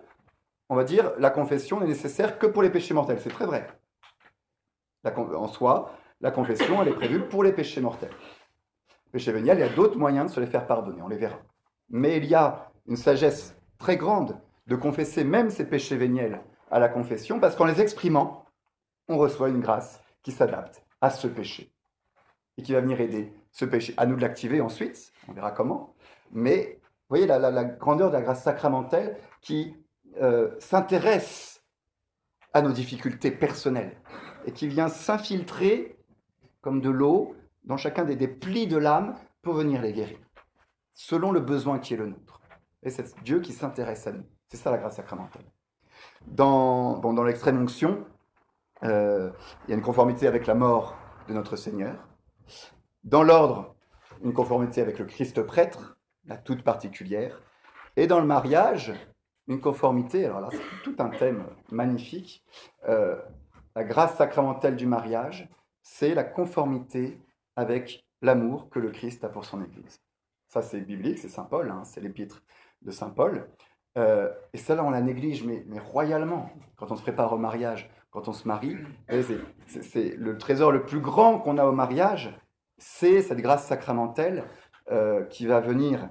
[0.68, 3.20] on va dire la confession n'est nécessaire que pour les péchés mortels.
[3.20, 3.66] C'est très vrai.
[5.04, 8.12] en soi, la confession, elle est prévue pour les péchés mortels
[9.10, 11.38] péché véniel, il y a d'autres moyens de se les faire pardonner, on les verra.
[11.88, 16.40] Mais il y a une sagesse très grande de confesser même ces péchés véniels
[16.70, 18.44] à la confession, parce qu'en les exprimant,
[19.08, 21.72] on reçoit une grâce qui s'adapte à ce péché
[22.58, 23.94] et qui va venir aider ce péché.
[23.96, 25.94] À nous de l'activer ensuite, on verra comment.
[26.32, 29.74] Mais vous voyez la, grandeur de la grâce sacramentelle qui
[30.20, 31.62] euh, s'intéresse
[32.52, 33.96] à nos difficultés personnelles
[34.46, 35.98] et qui vient s'infiltrer
[36.60, 40.18] comme de l'eau dans chacun des, plis de l'âme pour venir les guérir,
[40.94, 42.40] selon le besoin qui est le nôtre.
[42.82, 44.24] Et c'est Dieu qui s'intéresse à nous.
[44.48, 45.44] C'est ça la grâce sacramentale.
[46.26, 48.04] Dans, bon, dans l'extrême onction,
[48.84, 49.30] euh,
[49.64, 50.96] il y a une conformité avec la mort
[51.28, 52.08] de notre Seigneur.
[53.04, 53.74] Dans l'ordre,
[54.22, 57.42] une conformité avec le Christ prêtre, la toute particulière.
[57.96, 58.92] Et dans le mariage,
[59.49, 62.44] une conformité, alors là c'est tout un thème magnifique,
[62.88, 63.16] euh,
[63.74, 65.49] la grâce sacramentelle du mariage,
[65.82, 67.18] c'est la conformité
[67.57, 70.01] avec l'amour que le Christ a pour son Église.
[70.49, 72.42] Ça, c'est biblique, c'est Saint Paul, hein, c'est l'épître
[72.82, 73.49] de Saint Paul.
[73.96, 78.28] Euh, et cela, on la néglige, mais, royalement, quand on se prépare au mariage, quand
[78.28, 78.76] on se marie.
[79.66, 82.34] C'est le trésor le plus grand qu'on a au mariage,
[82.78, 84.44] c'est cette grâce sacramentelle
[84.90, 86.09] euh, qui va venir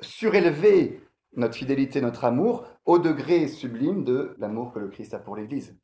[0.00, 1.00] surélever
[1.34, 5.76] notre fidélité, notre amour, au degré sublime de l'amour que le Christ a pour l'Église.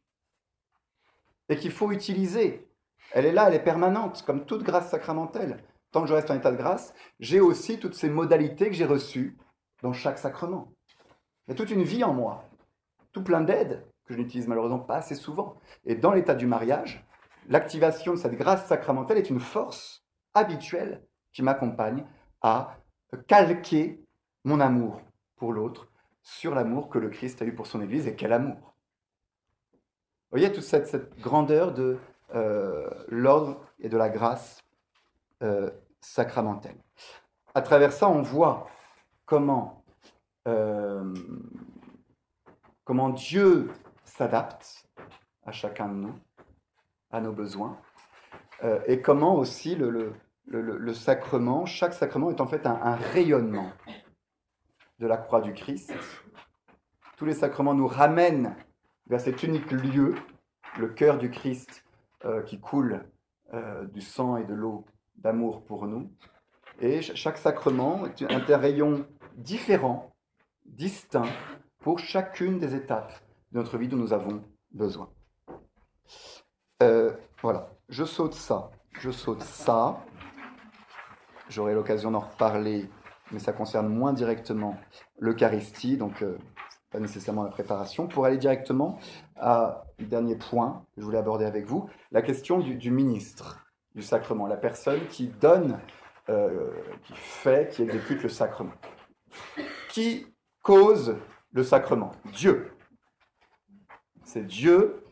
[1.49, 2.67] Et qu'il faut utiliser
[3.13, 5.63] elle est là, elle est permanente, comme toute grâce sacramentelle.
[5.93, 8.85] Tant que je reste en état de grâce, j'ai aussi toutes ces modalités que j'ai
[8.85, 9.39] reçues
[9.83, 10.73] dans chaque sacrement.
[11.47, 12.45] Il y a toute une vie en moi,
[13.13, 15.57] tout plein d'aides que je n'utilise malheureusement pas assez souvent.
[15.85, 17.05] Et dans l'état du mariage,
[17.49, 22.05] l'activation de cette grâce sacramentelle est une force habituelle qui m'accompagne
[22.43, 22.77] à
[23.29, 24.05] calquer
[24.45, 25.01] mon amour
[25.37, 25.89] pour l'autre
[26.23, 28.09] sur l'amour que le Christ a eu pour son Église.
[28.09, 31.99] Et quel amour Vous voyez toute cette grandeur de
[32.35, 34.65] euh, l'ordre et de la grâce
[35.45, 35.71] euh,
[36.01, 36.77] sacramentelle.
[37.55, 38.67] À travers ça, on voit
[39.25, 39.85] comment,
[40.49, 41.15] euh,
[42.83, 43.71] comment Dieu
[44.05, 44.89] s'adapte
[45.45, 46.15] à chacun de nous,
[47.13, 47.79] à nos besoins,
[48.87, 50.15] et comment aussi le,
[50.47, 53.71] le, sacrement, chaque sacrement est en fait un rayonnement
[54.99, 55.93] de la croix du Christ.
[57.17, 58.57] Tous les sacrements nous ramènent
[59.09, 60.15] vers cet unique lieu,
[60.79, 61.85] le cœur du Christ
[62.25, 63.05] euh, qui coule
[63.55, 64.85] euh, du sang et de l'eau
[65.17, 66.11] d'amour pour nous.
[66.81, 70.15] Et chaque sacrement est un rayon différent,
[70.67, 71.29] distinct,
[71.79, 73.13] pour chacune des étapes
[73.53, 74.43] de notre vie dont nous avons
[74.73, 75.09] besoin.
[76.83, 80.05] Euh, voilà, je saute ça, je saute ça.
[81.49, 82.91] J'aurai l'occasion d'en reparler,
[83.33, 84.77] mais ça concerne moins directement
[85.19, 86.25] l'Eucharistie, donc
[86.91, 88.99] pas nécessairement la préparation, pour aller directement
[89.37, 94.47] à dernier point que je voulais aborder avec vous, la question du, ministre du sacrement,
[94.47, 95.79] la personne qui donne,
[96.29, 96.71] euh,
[97.05, 98.73] qui fait, qui exécute le sacrement.
[99.91, 100.27] Qui
[100.63, 101.17] cause
[101.53, 102.13] le sacrement?
[102.33, 102.73] Dieu.
[104.25, 105.05] C'est Dieu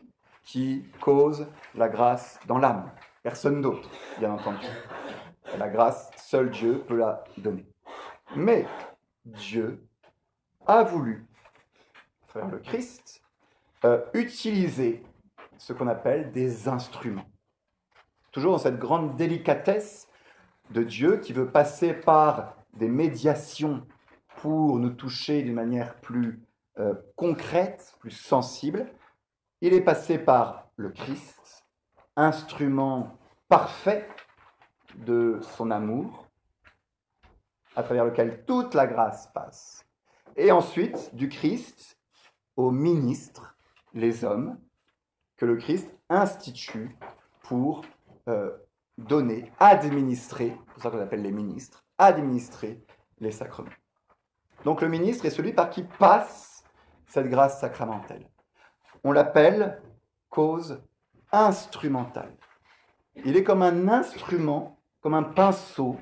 [0.43, 2.91] qui cause la grâce dans l'âme.
[3.23, 3.89] Personne d'autre,
[4.19, 4.67] bien entendu.
[5.57, 7.65] La grâce, seul Dieu peut la donner.
[8.35, 8.65] Mais
[9.25, 9.85] Dieu
[10.65, 11.25] a voulu,
[12.33, 13.21] à le Christ,
[13.85, 15.03] euh, utiliser
[15.57, 17.29] ce qu'on appelle des instruments.
[18.31, 20.07] Toujours dans cette grande délicatesse
[20.71, 23.85] de Dieu qui veut passer par des médiations
[24.37, 26.41] pour nous toucher d'une manière plus
[26.77, 28.87] euh, concrète, plus sensible.
[29.61, 31.65] Il est passé par le Christ,
[32.17, 33.17] instrument
[33.47, 34.09] parfait
[34.97, 36.24] de son amour,
[37.75, 39.85] à travers lequel toute la grâce passe.
[40.37, 41.97] Et ensuite, du Christ
[42.55, 43.55] aux ministres,
[43.93, 44.57] les hommes,
[45.37, 46.95] que le Christ institue
[47.43, 47.83] pour
[48.27, 48.51] euh,
[48.97, 52.81] donner, administrer, c'est ça qu'on appelle les ministres, administrer
[53.19, 53.69] les sacrements.
[54.63, 56.63] Donc le ministre est celui par qui passe
[57.07, 58.27] cette grâce sacramentelle.
[59.03, 59.81] On l'appelle
[60.29, 60.81] cause
[61.31, 62.35] instrumentale.
[63.23, 65.97] Il est comme un instrument, comme un pinceau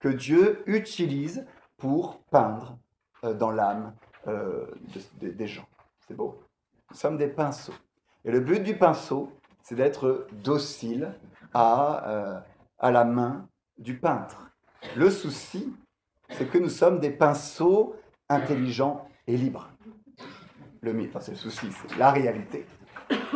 [0.00, 1.46] que Dieu utilise
[1.76, 2.78] pour peindre
[3.24, 3.94] euh, dans l'âme
[4.26, 4.66] euh,
[5.20, 5.68] des gens.
[6.06, 6.38] C'est beau.
[6.90, 7.74] Nous sommes des pinceaux.
[8.24, 9.30] Et le but du pinceau,
[9.62, 11.14] c'est d'être docile
[11.54, 12.40] à, euh,
[12.78, 14.50] à la main du peintre.
[14.96, 15.74] Le souci,
[16.30, 17.96] c'est que nous sommes des pinceaux
[18.28, 19.70] intelligents et libres.
[20.80, 22.66] Le mythe, enfin, c'est le souci, c'est la réalité.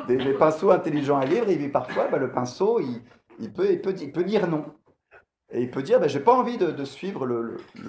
[0.07, 4.65] Des, pinceaux intelligents et libres, il parfois, bah, le pinceau, il peut dire non.
[5.53, 7.27] Et il peut dire, bah, j'ai pas envie de, suivre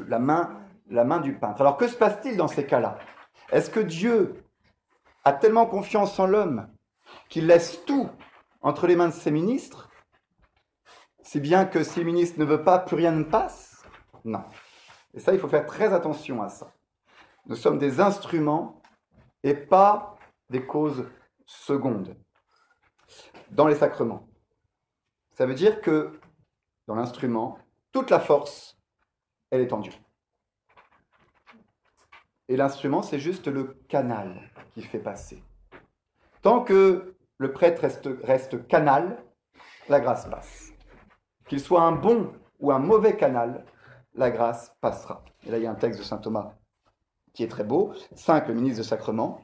[0.07, 0.59] la, main,
[0.89, 1.61] la main du peintre.
[1.61, 2.99] Alors que se passe-t-il dans ces cas-là?
[3.51, 4.43] Est-ce que Dieu
[5.23, 6.67] a tellement confiance en l'homme
[7.29, 8.09] qu'il laisse tout
[8.61, 9.89] entre les mains de ses ministres?
[11.21, 13.81] Si bien que si le ministre ne veut pas, plus rien ne passe?
[14.25, 14.43] Non.
[15.13, 16.73] Et ça, il faut faire très attention à ça.
[17.45, 18.81] Nous sommes des instruments
[19.41, 20.17] et pas
[20.49, 21.09] des causes
[21.45, 22.15] secondes
[23.51, 24.27] dans les sacrements.
[25.33, 26.19] Ça veut dire que
[26.87, 27.57] dans l'instrument,
[27.91, 28.77] toute la force,
[29.49, 29.93] elle est en Dieu.
[32.49, 35.43] Et l'instrument, c'est juste le canal qui fait passer.
[36.41, 37.85] Tant que le prêtre
[38.23, 39.23] reste, canal,
[39.89, 40.73] la grâce passe.
[41.47, 43.65] Qu'il soit un bon ou un mauvais canal,
[44.13, 45.23] la grâce passera.
[45.45, 46.53] Et là, il y a un texte de saint Thomas
[47.33, 47.93] qui est très beau.
[48.13, 48.47] 5.
[48.47, 49.41] Le ministre de sacrement.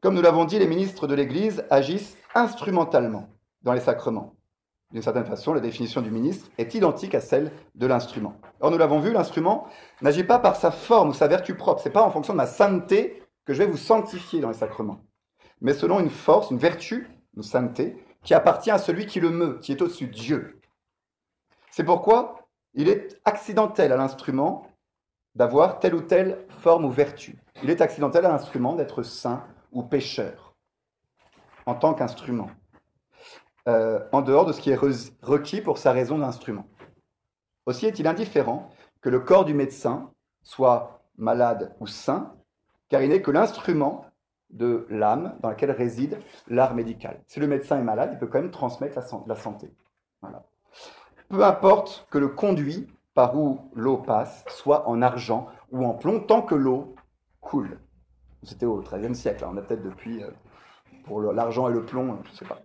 [0.00, 3.28] Comme nous l'avons dit, les ministres de l'Église agissent instrumentalement
[3.62, 4.35] dans les sacrements.
[4.92, 8.36] D'une certaine façon, la définition du ministre est identique à celle de l'instrument.
[8.60, 9.66] Or, nous l'avons vu, l'instrument
[10.00, 11.82] n'agit pas par sa forme ou sa vertu propre.
[11.82, 14.54] Ce n'est pas en fonction de ma sainteté que je vais vous sanctifier dans les
[14.54, 15.00] sacrements,
[15.60, 19.58] mais selon une force, une vertu, une sainteté, qui appartient à celui qui le meut,
[19.60, 20.60] qui est au-dessus de Dieu.
[21.70, 24.66] C'est pourquoi il est accidentel à l'instrument
[25.34, 27.36] d'avoir telle ou telle forme ou vertu.
[27.62, 30.54] Il est accidentel à l'instrument d'être saint ou pécheur
[31.66, 32.48] en tant qu'instrument,
[33.68, 34.78] euh, en dehors de ce qui est
[35.22, 36.66] requis pour sa raison d'instrument.
[37.66, 40.10] Aussi est-il indifférent que le corps du médecin
[40.42, 42.34] soit malade ou saint,
[42.88, 44.06] car il n'est que l'instrument
[44.50, 47.20] de l'âme dans laquelle réside l'art médical.
[47.26, 49.72] Si le médecin est malade, il peut quand même transmettre la, santé.
[51.28, 56.20] Peu importe que le conduit par où l'eau passe soit en argent ou en plomb,
[56.20, 56.94] tant que l'eau
[57.40, 57.80] coule.
[58.44, 59.50] C'était au XIIIe siècle, hein.
[59.52, 60.30] on a peut-être depuis, euh,
[61.04, 62.60] pour l'argent et le plomb, je ne sais pas.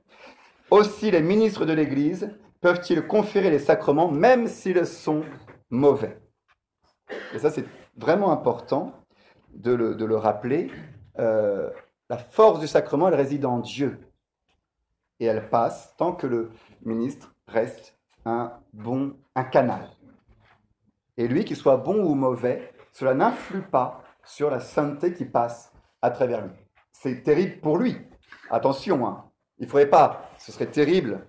[0.72, 5.22] Aussi, les ministres de l'Église peuvent-ils conférer les sacrements même s'ils sont
[5.70, 6.18] mauvais?
[7.34, 7.66] Et ça, c'est
[7.98, 8.94] vraiment important
[9.54, 10.72] de le, rappeler.
[11.20, 11.70] Euh,
[12.10, 14.00] la force du sacrement, elle réside en Dieu.
[15.20, 16.52] Et elle passe tant que le
[16.84, 19.90] ministre reste un bon, un canal.
[21.18, 25.74] Et lui, qu'il soit bon ou mauvais, cela n'influe pas sur la sainteté qui passe
[26.02, 26.54] à travers lui.
[26.94, 27.98] C'est terrible pour lui.
[28.50, 29.26] Attention, hein.
[29.58, 31.26] il ne faudrait pas, ce serait terrible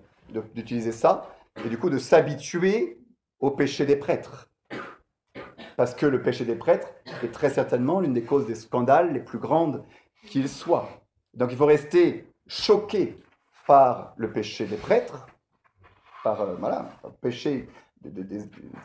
[0.55, 1.29] d'utiliser ça,
[1.63, 2.97] et du coup de s'habituer
[3.39, 4.49] au péché des prêtres.
[5.77, 6.87] Parce que le péché des prêtres
[7.23, 9.83] est très certainement l'une des causes des scandales les plus grandes
[10.25, 10.89] qu'il soit.
[11.35, 13.17] Donc il faut rester choqué
[13.67, 15.27] par le péché des prêtres,
[16.23, 16.89] par, euh, voilà,
[17.21, 17.69] péché,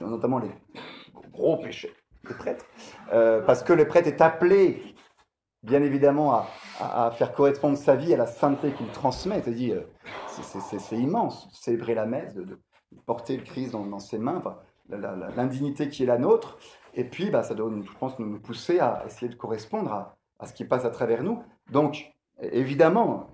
[0.01, 0.51] notamment les
[1.33, 1.95] gros péchés
[2.27, 2.67] des prêtres,
[3.13, 4.95] euh, parce que le prêtre est appelé,
[5.63, 6.45] bien évidemment,
[6.81, 9.43] à, faire correspondre sa vie à la sainteté qu'il transmet.
[9.43, 12.59] C'est-à-dire, euh, c'est immense, célébrer la messe, de,
[13.05, 14.43] porter le Christ dans, ses mains,
[14.89, 16.59] l'indignité qui est la nôtre,
[16.95, 19.93] et puis bah, ça doit, je pense, nous pousser à essayer de correspondre
[20.39, 21.43] à, ce qui passe à travers nous.
[21.71, 23.31] Donc, évidemment,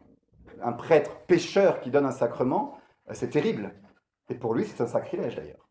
[0.62, 2.78] un prêtre pécheur qui donne un sacrement,
[3.12, 3.74] c'est terrible.
[4.28, 5.68] Et pour lui, c'est un sacrilège d'ailleurs.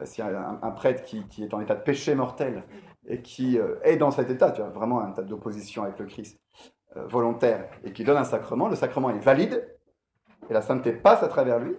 [0.00, 2.62] Euh, si un prêtre qui, est en état de péché mortel
[3.06, 6.06] et qui euh, est dans cet état, tu as vraiment un état d'opposition avec le
[6.06, 6.40] Christ
[6.96, 9.66] euh, volontaire, et qui donne un sacrement, le sacrement est valide,
[10.48, 11.76] et la sainteté passe à travers lui,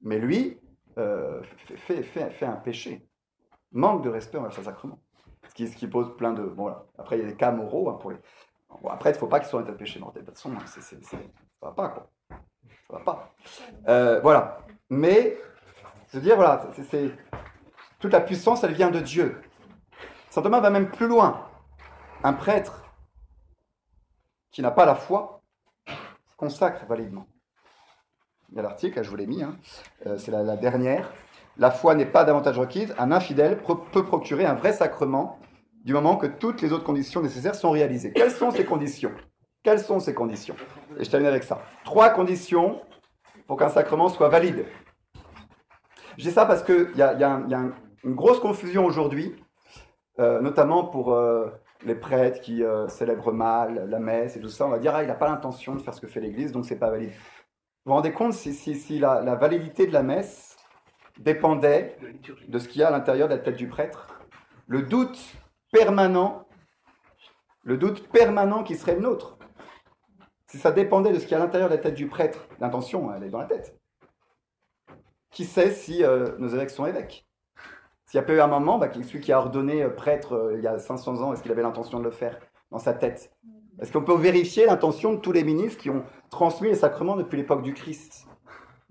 [0.00, 0.58] mais lui
[0.98, 1.42] euh,
[1.76, 3.06] fait, un péché,
[3.70, 5.00] manque de respect envers ce sacrement.
[5.48, 6.42] Ce qui, pose plein de...
[6.42, 6.74] Bon.
[6.96, 8.16] Après, il y a des cas moraux hein, pour les...
[8.88, 10.22] Après, il ne faut pas qu'ils soient un péché mortel.
[10.22, 11.16] De toute façon, ça
[11.60, 12.10] va pas, quoi.
[12.88, 14.20] Ça va pas.
[14.22, 14.58] Voilà.
[14.88, 15.36] Mais,
[16.08, 17.10] je veux dire, voilà, c'est,
[17.98, 19.40] toute la puissance, elle vient de Dieu.
[20.32, 21.46] Saint Thomas va même plus loin.
[22.24, 22.84] Un prêtre
[24.50, 25.42] qui n'a pas la foi
[26.38, 27.26] consacre validement.
[28.48, 29.58] Il y a l'article, je vous l'ai mis, hein.
[30.06, 31.12] euh, c'est la, dernière.
[31.58, 32.94] La foi n'est pas davantage requise.
[32.96, 33.60] Un infidèle
[33.92, 35.38] peut procurer un vrai sacrement
[35.84, 38.14] du moment que toutes les autres conditions nécessaires sont réalisées.
[38.14, 39.12] Quelles sont ces conditions?
[39.62, 40.56] Quelles sont ces conditions?
[40.98, 41.60] Et je termine avec ça.
[41.84, 42.80] Trois conditions
[43.46, 44.64] pour qu'un sacrement soit valide.
[46.16, 47.38] Je dis ça parce qu'il y a, y a,
[48.02, 49.36] une grosse confusion aujourd'hui,
[50.18, 51.48] euh, notamment pour euh,
[51.84, 54.66] les prêtres qui célèbrent mal la messe et tout ça.
[54.66, 56.64] On va dire, ah, il n'a pas l'intention de faire ce que fait l'Église, donc
[56.64, 57.10] c'est pas valide.
[57.84, 60.56] Vous vous rendez compte si, si, la, validité de la messe
[61.18, 61.96] dépendait
[62.46, 64.06] de ce qu'il y a à l'intérieur de la tête du prêtre?
[64.68, 65.18] Le doute
[65.72, 66.46] permanent,
[67.64, 69.36] le doute permanent qui serait le nôtre.
[70.46, 72.46] Si ça dépendait de ce qu'il y a à l'intérieur de la tête du prêtre,
[72.60, 73.76] l'intention, elle est dans la tête.
[75.32, 77.26] Qui sait si euh, nos évêques sont évêques?
[78.12, 80.58] S'il y a pas eu un moment, bah, celui qui a ordonné euh, prêtre euh,
[80.58, 82.38] il y a 500 ans, est-ce qu'il avait l'intention de le faire
[82.70, 83.32] dans sa tête?
[83.80, 87.38] Est-ce qu'on peut vérifier l'intention de tous les ministres qui ont transmis les sacrements depuis
[87.38, 88.26] l'époque du Christ?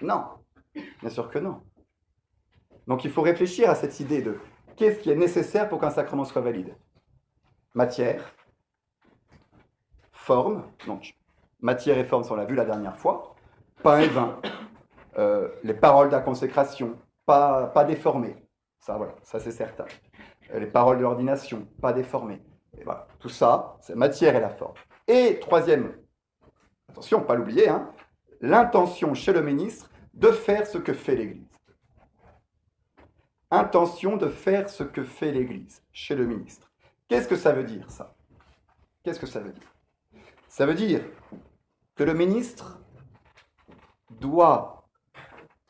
[0.01, 0.23] Non.
[0.73, 1.61] Bien sûr que non.
[2.87, 4.39] Donc il faut réfléchir à cette idée de
[4.75, 6.75] qu'est-ce qui est nécessaire pour qu'un sacrement soit valide?
[7.75, 8.33] Matière,
[10.11, 11.13] forme, donc
[11.59, 13.35] matière et forme, on l'a vu la dernière fois,
[13.83, 14.39] pain et vin,
[15.19, 16.97] euh, les paroles de la consécration,
[17.27, 18.35] pas déformées,
[18.81, 19.85] ça voilà, ça c'est certain.
[20.53, 22.41] Euh, les paroles de l'ordination, pas déformées.
[22.77, 24.73] Et voilà, tout ça, c'est matière et la forme.
[25.07, 25.93] Et troisième,
[26.89, 27.91] attention, pas l'oublier, hein,
[28.41, 31.47] l'intention chez le ministre de faire ce que fait l'Église.
[33.51, 36.71] Intention de faire ce que fait l'Église chez le ministre.
[37.07, 38.15] Qu'est-ce que ça veut dire, ça?
[39.03, 39.73] Qu'est-ce que ça veut dire?
[40.47, 41.01] Ça veut dire
[41.95, 42.79] que le ministre
[44.09, 44.87] doit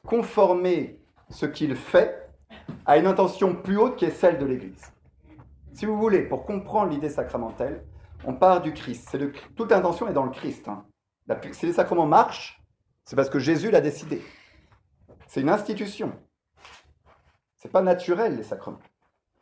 [0.06, 2.21] conformer ce qu'il fait
[2.86, 4.92] à une intention plus haute qui est celle de l'Église.
[5.74, 7.84] Si vous voulez, pour comprendre l'idée sacramentelle,
[8.26, 9.18] on part du Christ.
[9.56, 10.68] toute l'intention est dans le Christ.
[10.68, 10.86] Hein.
[11.52, 12.62] si les sacrements marchent,
[13.06, 14.22] c'est parce que Jésus l'a décidé.
[15.28, 16.12] C'est une institution.
[17.58, 18.80] C'est pas naturel, les sacrements.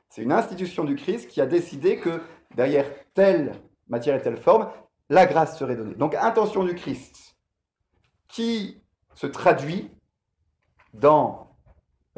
[0.09, 2.21] C'est une institution du Christ qui a décidé que
[2.55, 3.53] derrière telle
[3.87, 4.69] matière et telle forme,
[5.09, 5.95] la grâce serait donnée.
[5.95, 7.35] Donc, intention du Christ
[8.27, 8.81] qui
[9.15, 9.91] se traduit
[10.93, 11.48] dans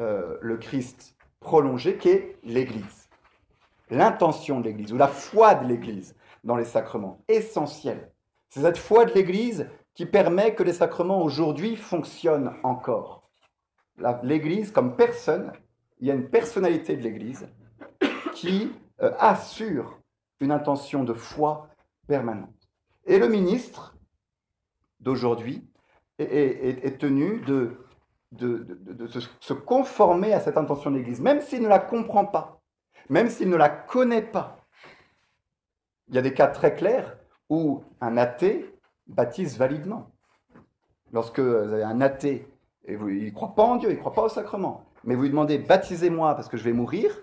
[0.00, 3.02] euh, le Christ prolongé, qui est l'Église
[3.92, 8.10] l'intention de l'Église ou la foi de l'Église dans les sacrements, essentiel.
[8.48, 13.30] C'est cette foi de l'Église qui permet que les sacrements aujourd'hui fonctionnent encore.
[14.22, 15.52] L'Église comme personne,
[16.00, 17.48] il y a une personnalité de l'Église
[18.34, 18.72] qui
[19.02, 20.00] euh, assure
[20.40, 21.68] une intention de foi
[22.08, 22.48] permanente.
[23.04, 23.94] Et le ministre
[25.00, 25.68] d'aujourd'hui
[26.18, 27.81] est, tenu de,
[28.32, 29.06] de,
[29.40, 32.62] se conformer à cette intention de l'Église, même s'il ne la comprend pas
[33.08, 34.58] même s'il ne la connaît pas.
[36.08, 37.18] Il y a des cas très clairs
[37.48, 38.74] où un athée
[39.06, 40.10] baptise validement.
[41.12, 42.48] Lorsque vous avez un athée,
[42.86, 45.22] et il ne croit pas en Dieu, il ne croit pas au sacrement, mais vous
[45.22, 47.14] lui demandez baptisez-moi parce que je vais mourir,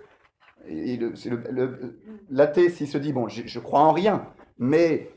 [2.30, 5.10] l'athée, s'il se dit bon, je, crois en rien, mais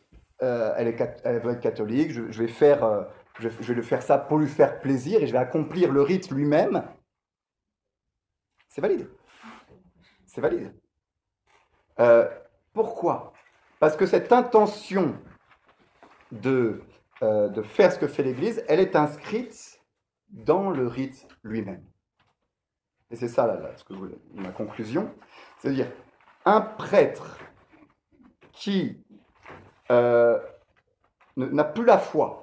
[0.43, 3.03] euh, elle, est, veut être catholique, je, vais faire, euh,
[3.38, 6.30] je, vais lui faire ça pour lui faire plaisir et je vais accomplir le rite
[6.30, 6.82] lui-même,
[8.68, 9.08] c'est valide
[10.32, 10.74] c'est valide.
[12.00, 12.26] Euh,
[12.72, 13.34] pourquoi?
[13.78, 15.14] Parce que cette intention
[16.30, 16.82] de,
[17.22, 19.82] euh, de faire ce que fait l'Église, elle est inscrite
[20.30, 21.84] dans le rite lui-même.
[23.10, 23.92] Et c'est ça là, ce que
[24.32, 25.14] ma conclusion.
[25.58, 25.88] C'est-à-dire,
[26.46, 27.38] un prêtre
[28.52, 29.04] qui
[29.90, 30.40] euh,
[31.36, 32.41] n'a plus la foi,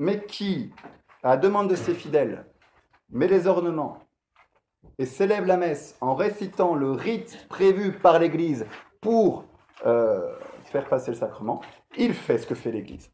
[0.00, 0.72] mais qui,
[1.22, 2.46] à la demande de ses fidèles,
[3.10, 3.98] met les ornements,
[4.98, 8.66] et célèbre la messe en récitant le rite prévu par l'Église
[9.02, 9.44] pour
[9.84, 10.34] euh,
[10.64, 11.60] faire passer le sacrement,
[11.98, 13.10] il fait ce que fait l'Église.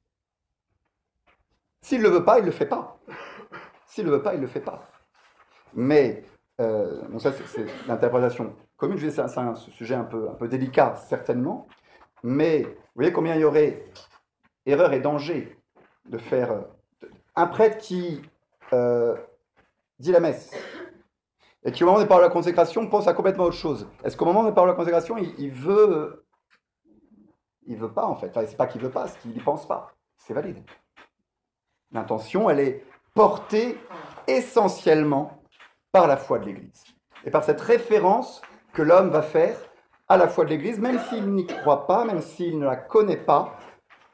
[1.83, 3.01] S'il ne le veut pas, il ne le fait pas.
[3.89, 4.89] S'il ne le veut pas, il ne le fait pas.
[5.75, 6.25] Mais,
[6.61, 11.67] euh, ça c'est l'interprétation commune, c'est un, sujet un peu, un peu délicat, certainement,
[12.23, 13.83] mais vous voyez combien il y aurait
[14.67, 15.59] erreur et danger
[16.09, 16.65] de faire...
[17.37, 18.23] Euh, un prêtre qui
[19.99, 20.53] dit la messe,
[21.65, 23.89] et qui au moment des paroles de la consécration pense à complètement autre chose.
[24.05, 26.25] Est-ce qu'au moment des paroles de la consécration, il, veut...
[27.67, 28.29] Il veut pas en fait?
[28.29, 29.93] Enfin, c'est pas qu'il veut pas, c'est qu'il n'y pense pas.
[30.17, 30.63] C'est valide.
[31.93, 32.85] L'intention, elle est
[33.15, 33.79] portée
[34.27, 35.43] essentiellement
[35.93, 36.85] par la foi de l'Église.
[37.25, 39.59] Et par cette référence que l'homme va faire
[40.09, 43.17] à la foi de l'Église, même s'il n'y croit pas, même s'il ne la connaît
[43.17, 43.57] pas,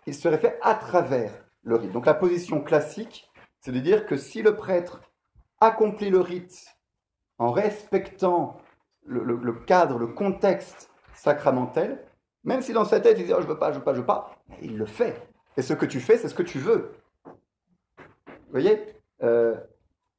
[0.06, 1.32] il se réfère à travers
[1.62, 1.92] le rite.
[1.92, 5.02] Donc la position classique, c'est de dire que si le prêtre
[5.60, 6.66] accomplit le rite
[7.38, 8.58] en respectant
[9.04, 12.04] le, cadre, le contexte sacramentel,
[12.44, 14.00] même si dans sa tête il dit oh, je veux pas, je veux pas, je
[14.00, 15.28] veux pas, il le fait.
[15.56, 16.92] Et ce que tu fais, c'est ce que tu veux.
[17.26, 18.80] Vous voyez
[19.22, 19.54] euh,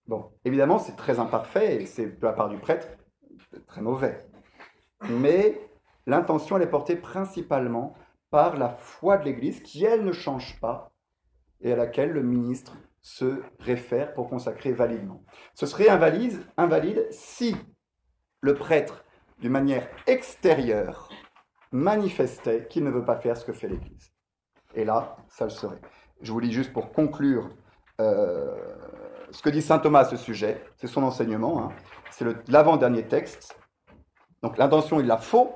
[0.07, 2.87] Bon, évidemment, c'est très imparfait et c'est de la part du prêtre
[3.67, 4.27] très mauvais.
[5.09, 5.61] Mais
[6.05, 7.95] l'intention, elle est portée principalement
[8.29, 10.92] par la foi de l'Église qui, elle, ne change pas
[11.63, 15.23] et à laquelle le ministre se réfère pour consacrer validement.
[15.55, 17.55] Ce serait invalide, invalide si
[18.41, 19.03] le prêtre,
[19.39, 21.09] d'une manière extérieure,
[21.71, 24.11] manifestait qu'il ne veut pas faire ce que fait l'Église.
[24.75, 25.81] Et là, ça le serait.
[26.21, 27.49] Je vous lis juste pour conclure
[27.99, 28.55] euh,
[29.31, 30.63] ce que dit saint Thomas à ce sujet.
[30.77, 31.63] C'est son enseignement.
[31.63, 31.69] Hein.
[32.11, 33.59] C'est l'avant-dernier texte.
[34.41, 35.51] Donc l'intention, il la faut,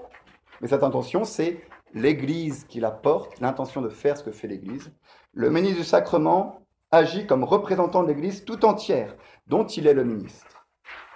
[0.62, 1.62] mais cette intention, c'est
[1.94, 4.92] l'Église qui la porte, l'intention de faire ce que fait l'Église.
[5.34, 6.62] Le ministre du sacrement
[6.92, 9.16] agit comme représentant de l'Église tout entière,
[9.48, 10.66] dont il est le ministre.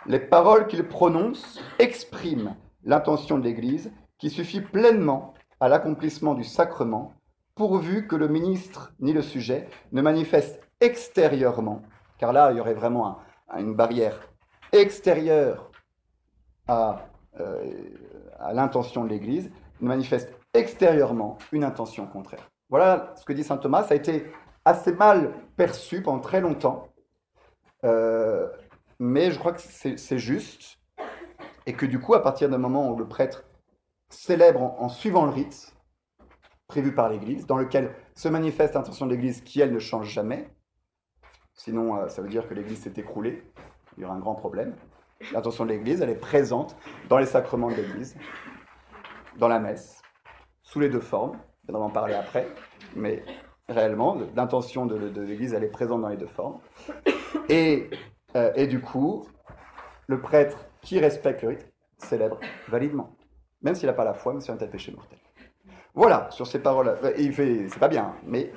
[0.05, 7.13] Les paroles qu'il prononce expriment l'intention de l'Église qui suffit pleinement à l'accomplissement du sacrement,
[7.55, 11.83] pourvu que le ministre ni le sujet ne manifestent extérieurement,
[12.17, 13.19] car là il y aurait vraiment
[13.57, 14.19] une barrière
[14.71, 15.71] extérieure
[16.67, 17.05] à,
[17.39, 17.71] euh,
[18.39, 19.51] à l'intention de l'Église,
[19.81, 22.51] ne manifestent extérieurement une intention contraire.
[22.69, 23.83] Voilà ce que dit saint Thomas.
[23.83, 24.31] Ça a été
[24.65, 26.87] assez mal perçu pendant très longtemps,
[27.83, 28.47] euh,
[28.99, 30.77] mais je crois que c'est juste,
[31.65, 33.43] et que du coup, à partir d'un moment où le prêtre
[34.09, 35.75] célèbre en, suivant le rite
[36.67, 40.49] prévu par l'Église, dans lequel se manifeste l'intention de l'Église qui, elle, ne change jamais,
[41.53, 43.43] sinon euh, ça veut dire que l'Église s'est écroulée,
[43.97, 44.75] il y aura un grand problème.
[45.33, 46.75] L'intention de l'Église, elle est présente
[47.09, 48.15] dans les sacrements de l'Église,
[49.37, 50.00] dans la messe,
[50.71, 52.47] sous les deux formes, on va en parler après,
[52.95, 53.23] mais
[53.67, 56.59] réellement, l'intention de, l'Église, elle est présente dans les deux formes.
[57.49, 57.89] Et,
[58.37, 59.25] euh, et du coup,
[60.07, 61.67] le prêtre qui respecte le rite
[61.97, 63.17] célèbre validement,
[63.61, 65.19] même s'il n'a pas la foi, même s'il a un tel péché mortel.
[65.93, 68.53] Voilà, sur ces paroles, euh, il fait, c'est pas bien, mais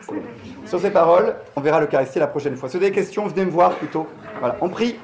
[0.66, 2.68] sur ces paroles, on verra l'Eucharistie la prochaine fois.
[2.68, 4.06] Si vous avez des questions, venez me voir plutôt.
[4.38, 5.00] Voilà, on prie.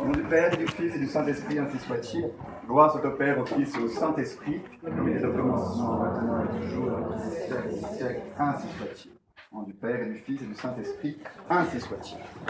[0.00, 2.30] Au nom du Père, du Fils et du Saint-Esprit, ainsi soit-il.
[2.66, 6.44] Gloire soit au Père, au Fils et au Saint-Esprit, comme il est au commencement, maintenant
[6.44, 6.90] et toujours,
[7.70, 9.12] et siècle, ainsi soit-il.
[9.50, 12.18] Au nom du Père et du Fils et du Saint-Esprit, ainsi soit-il.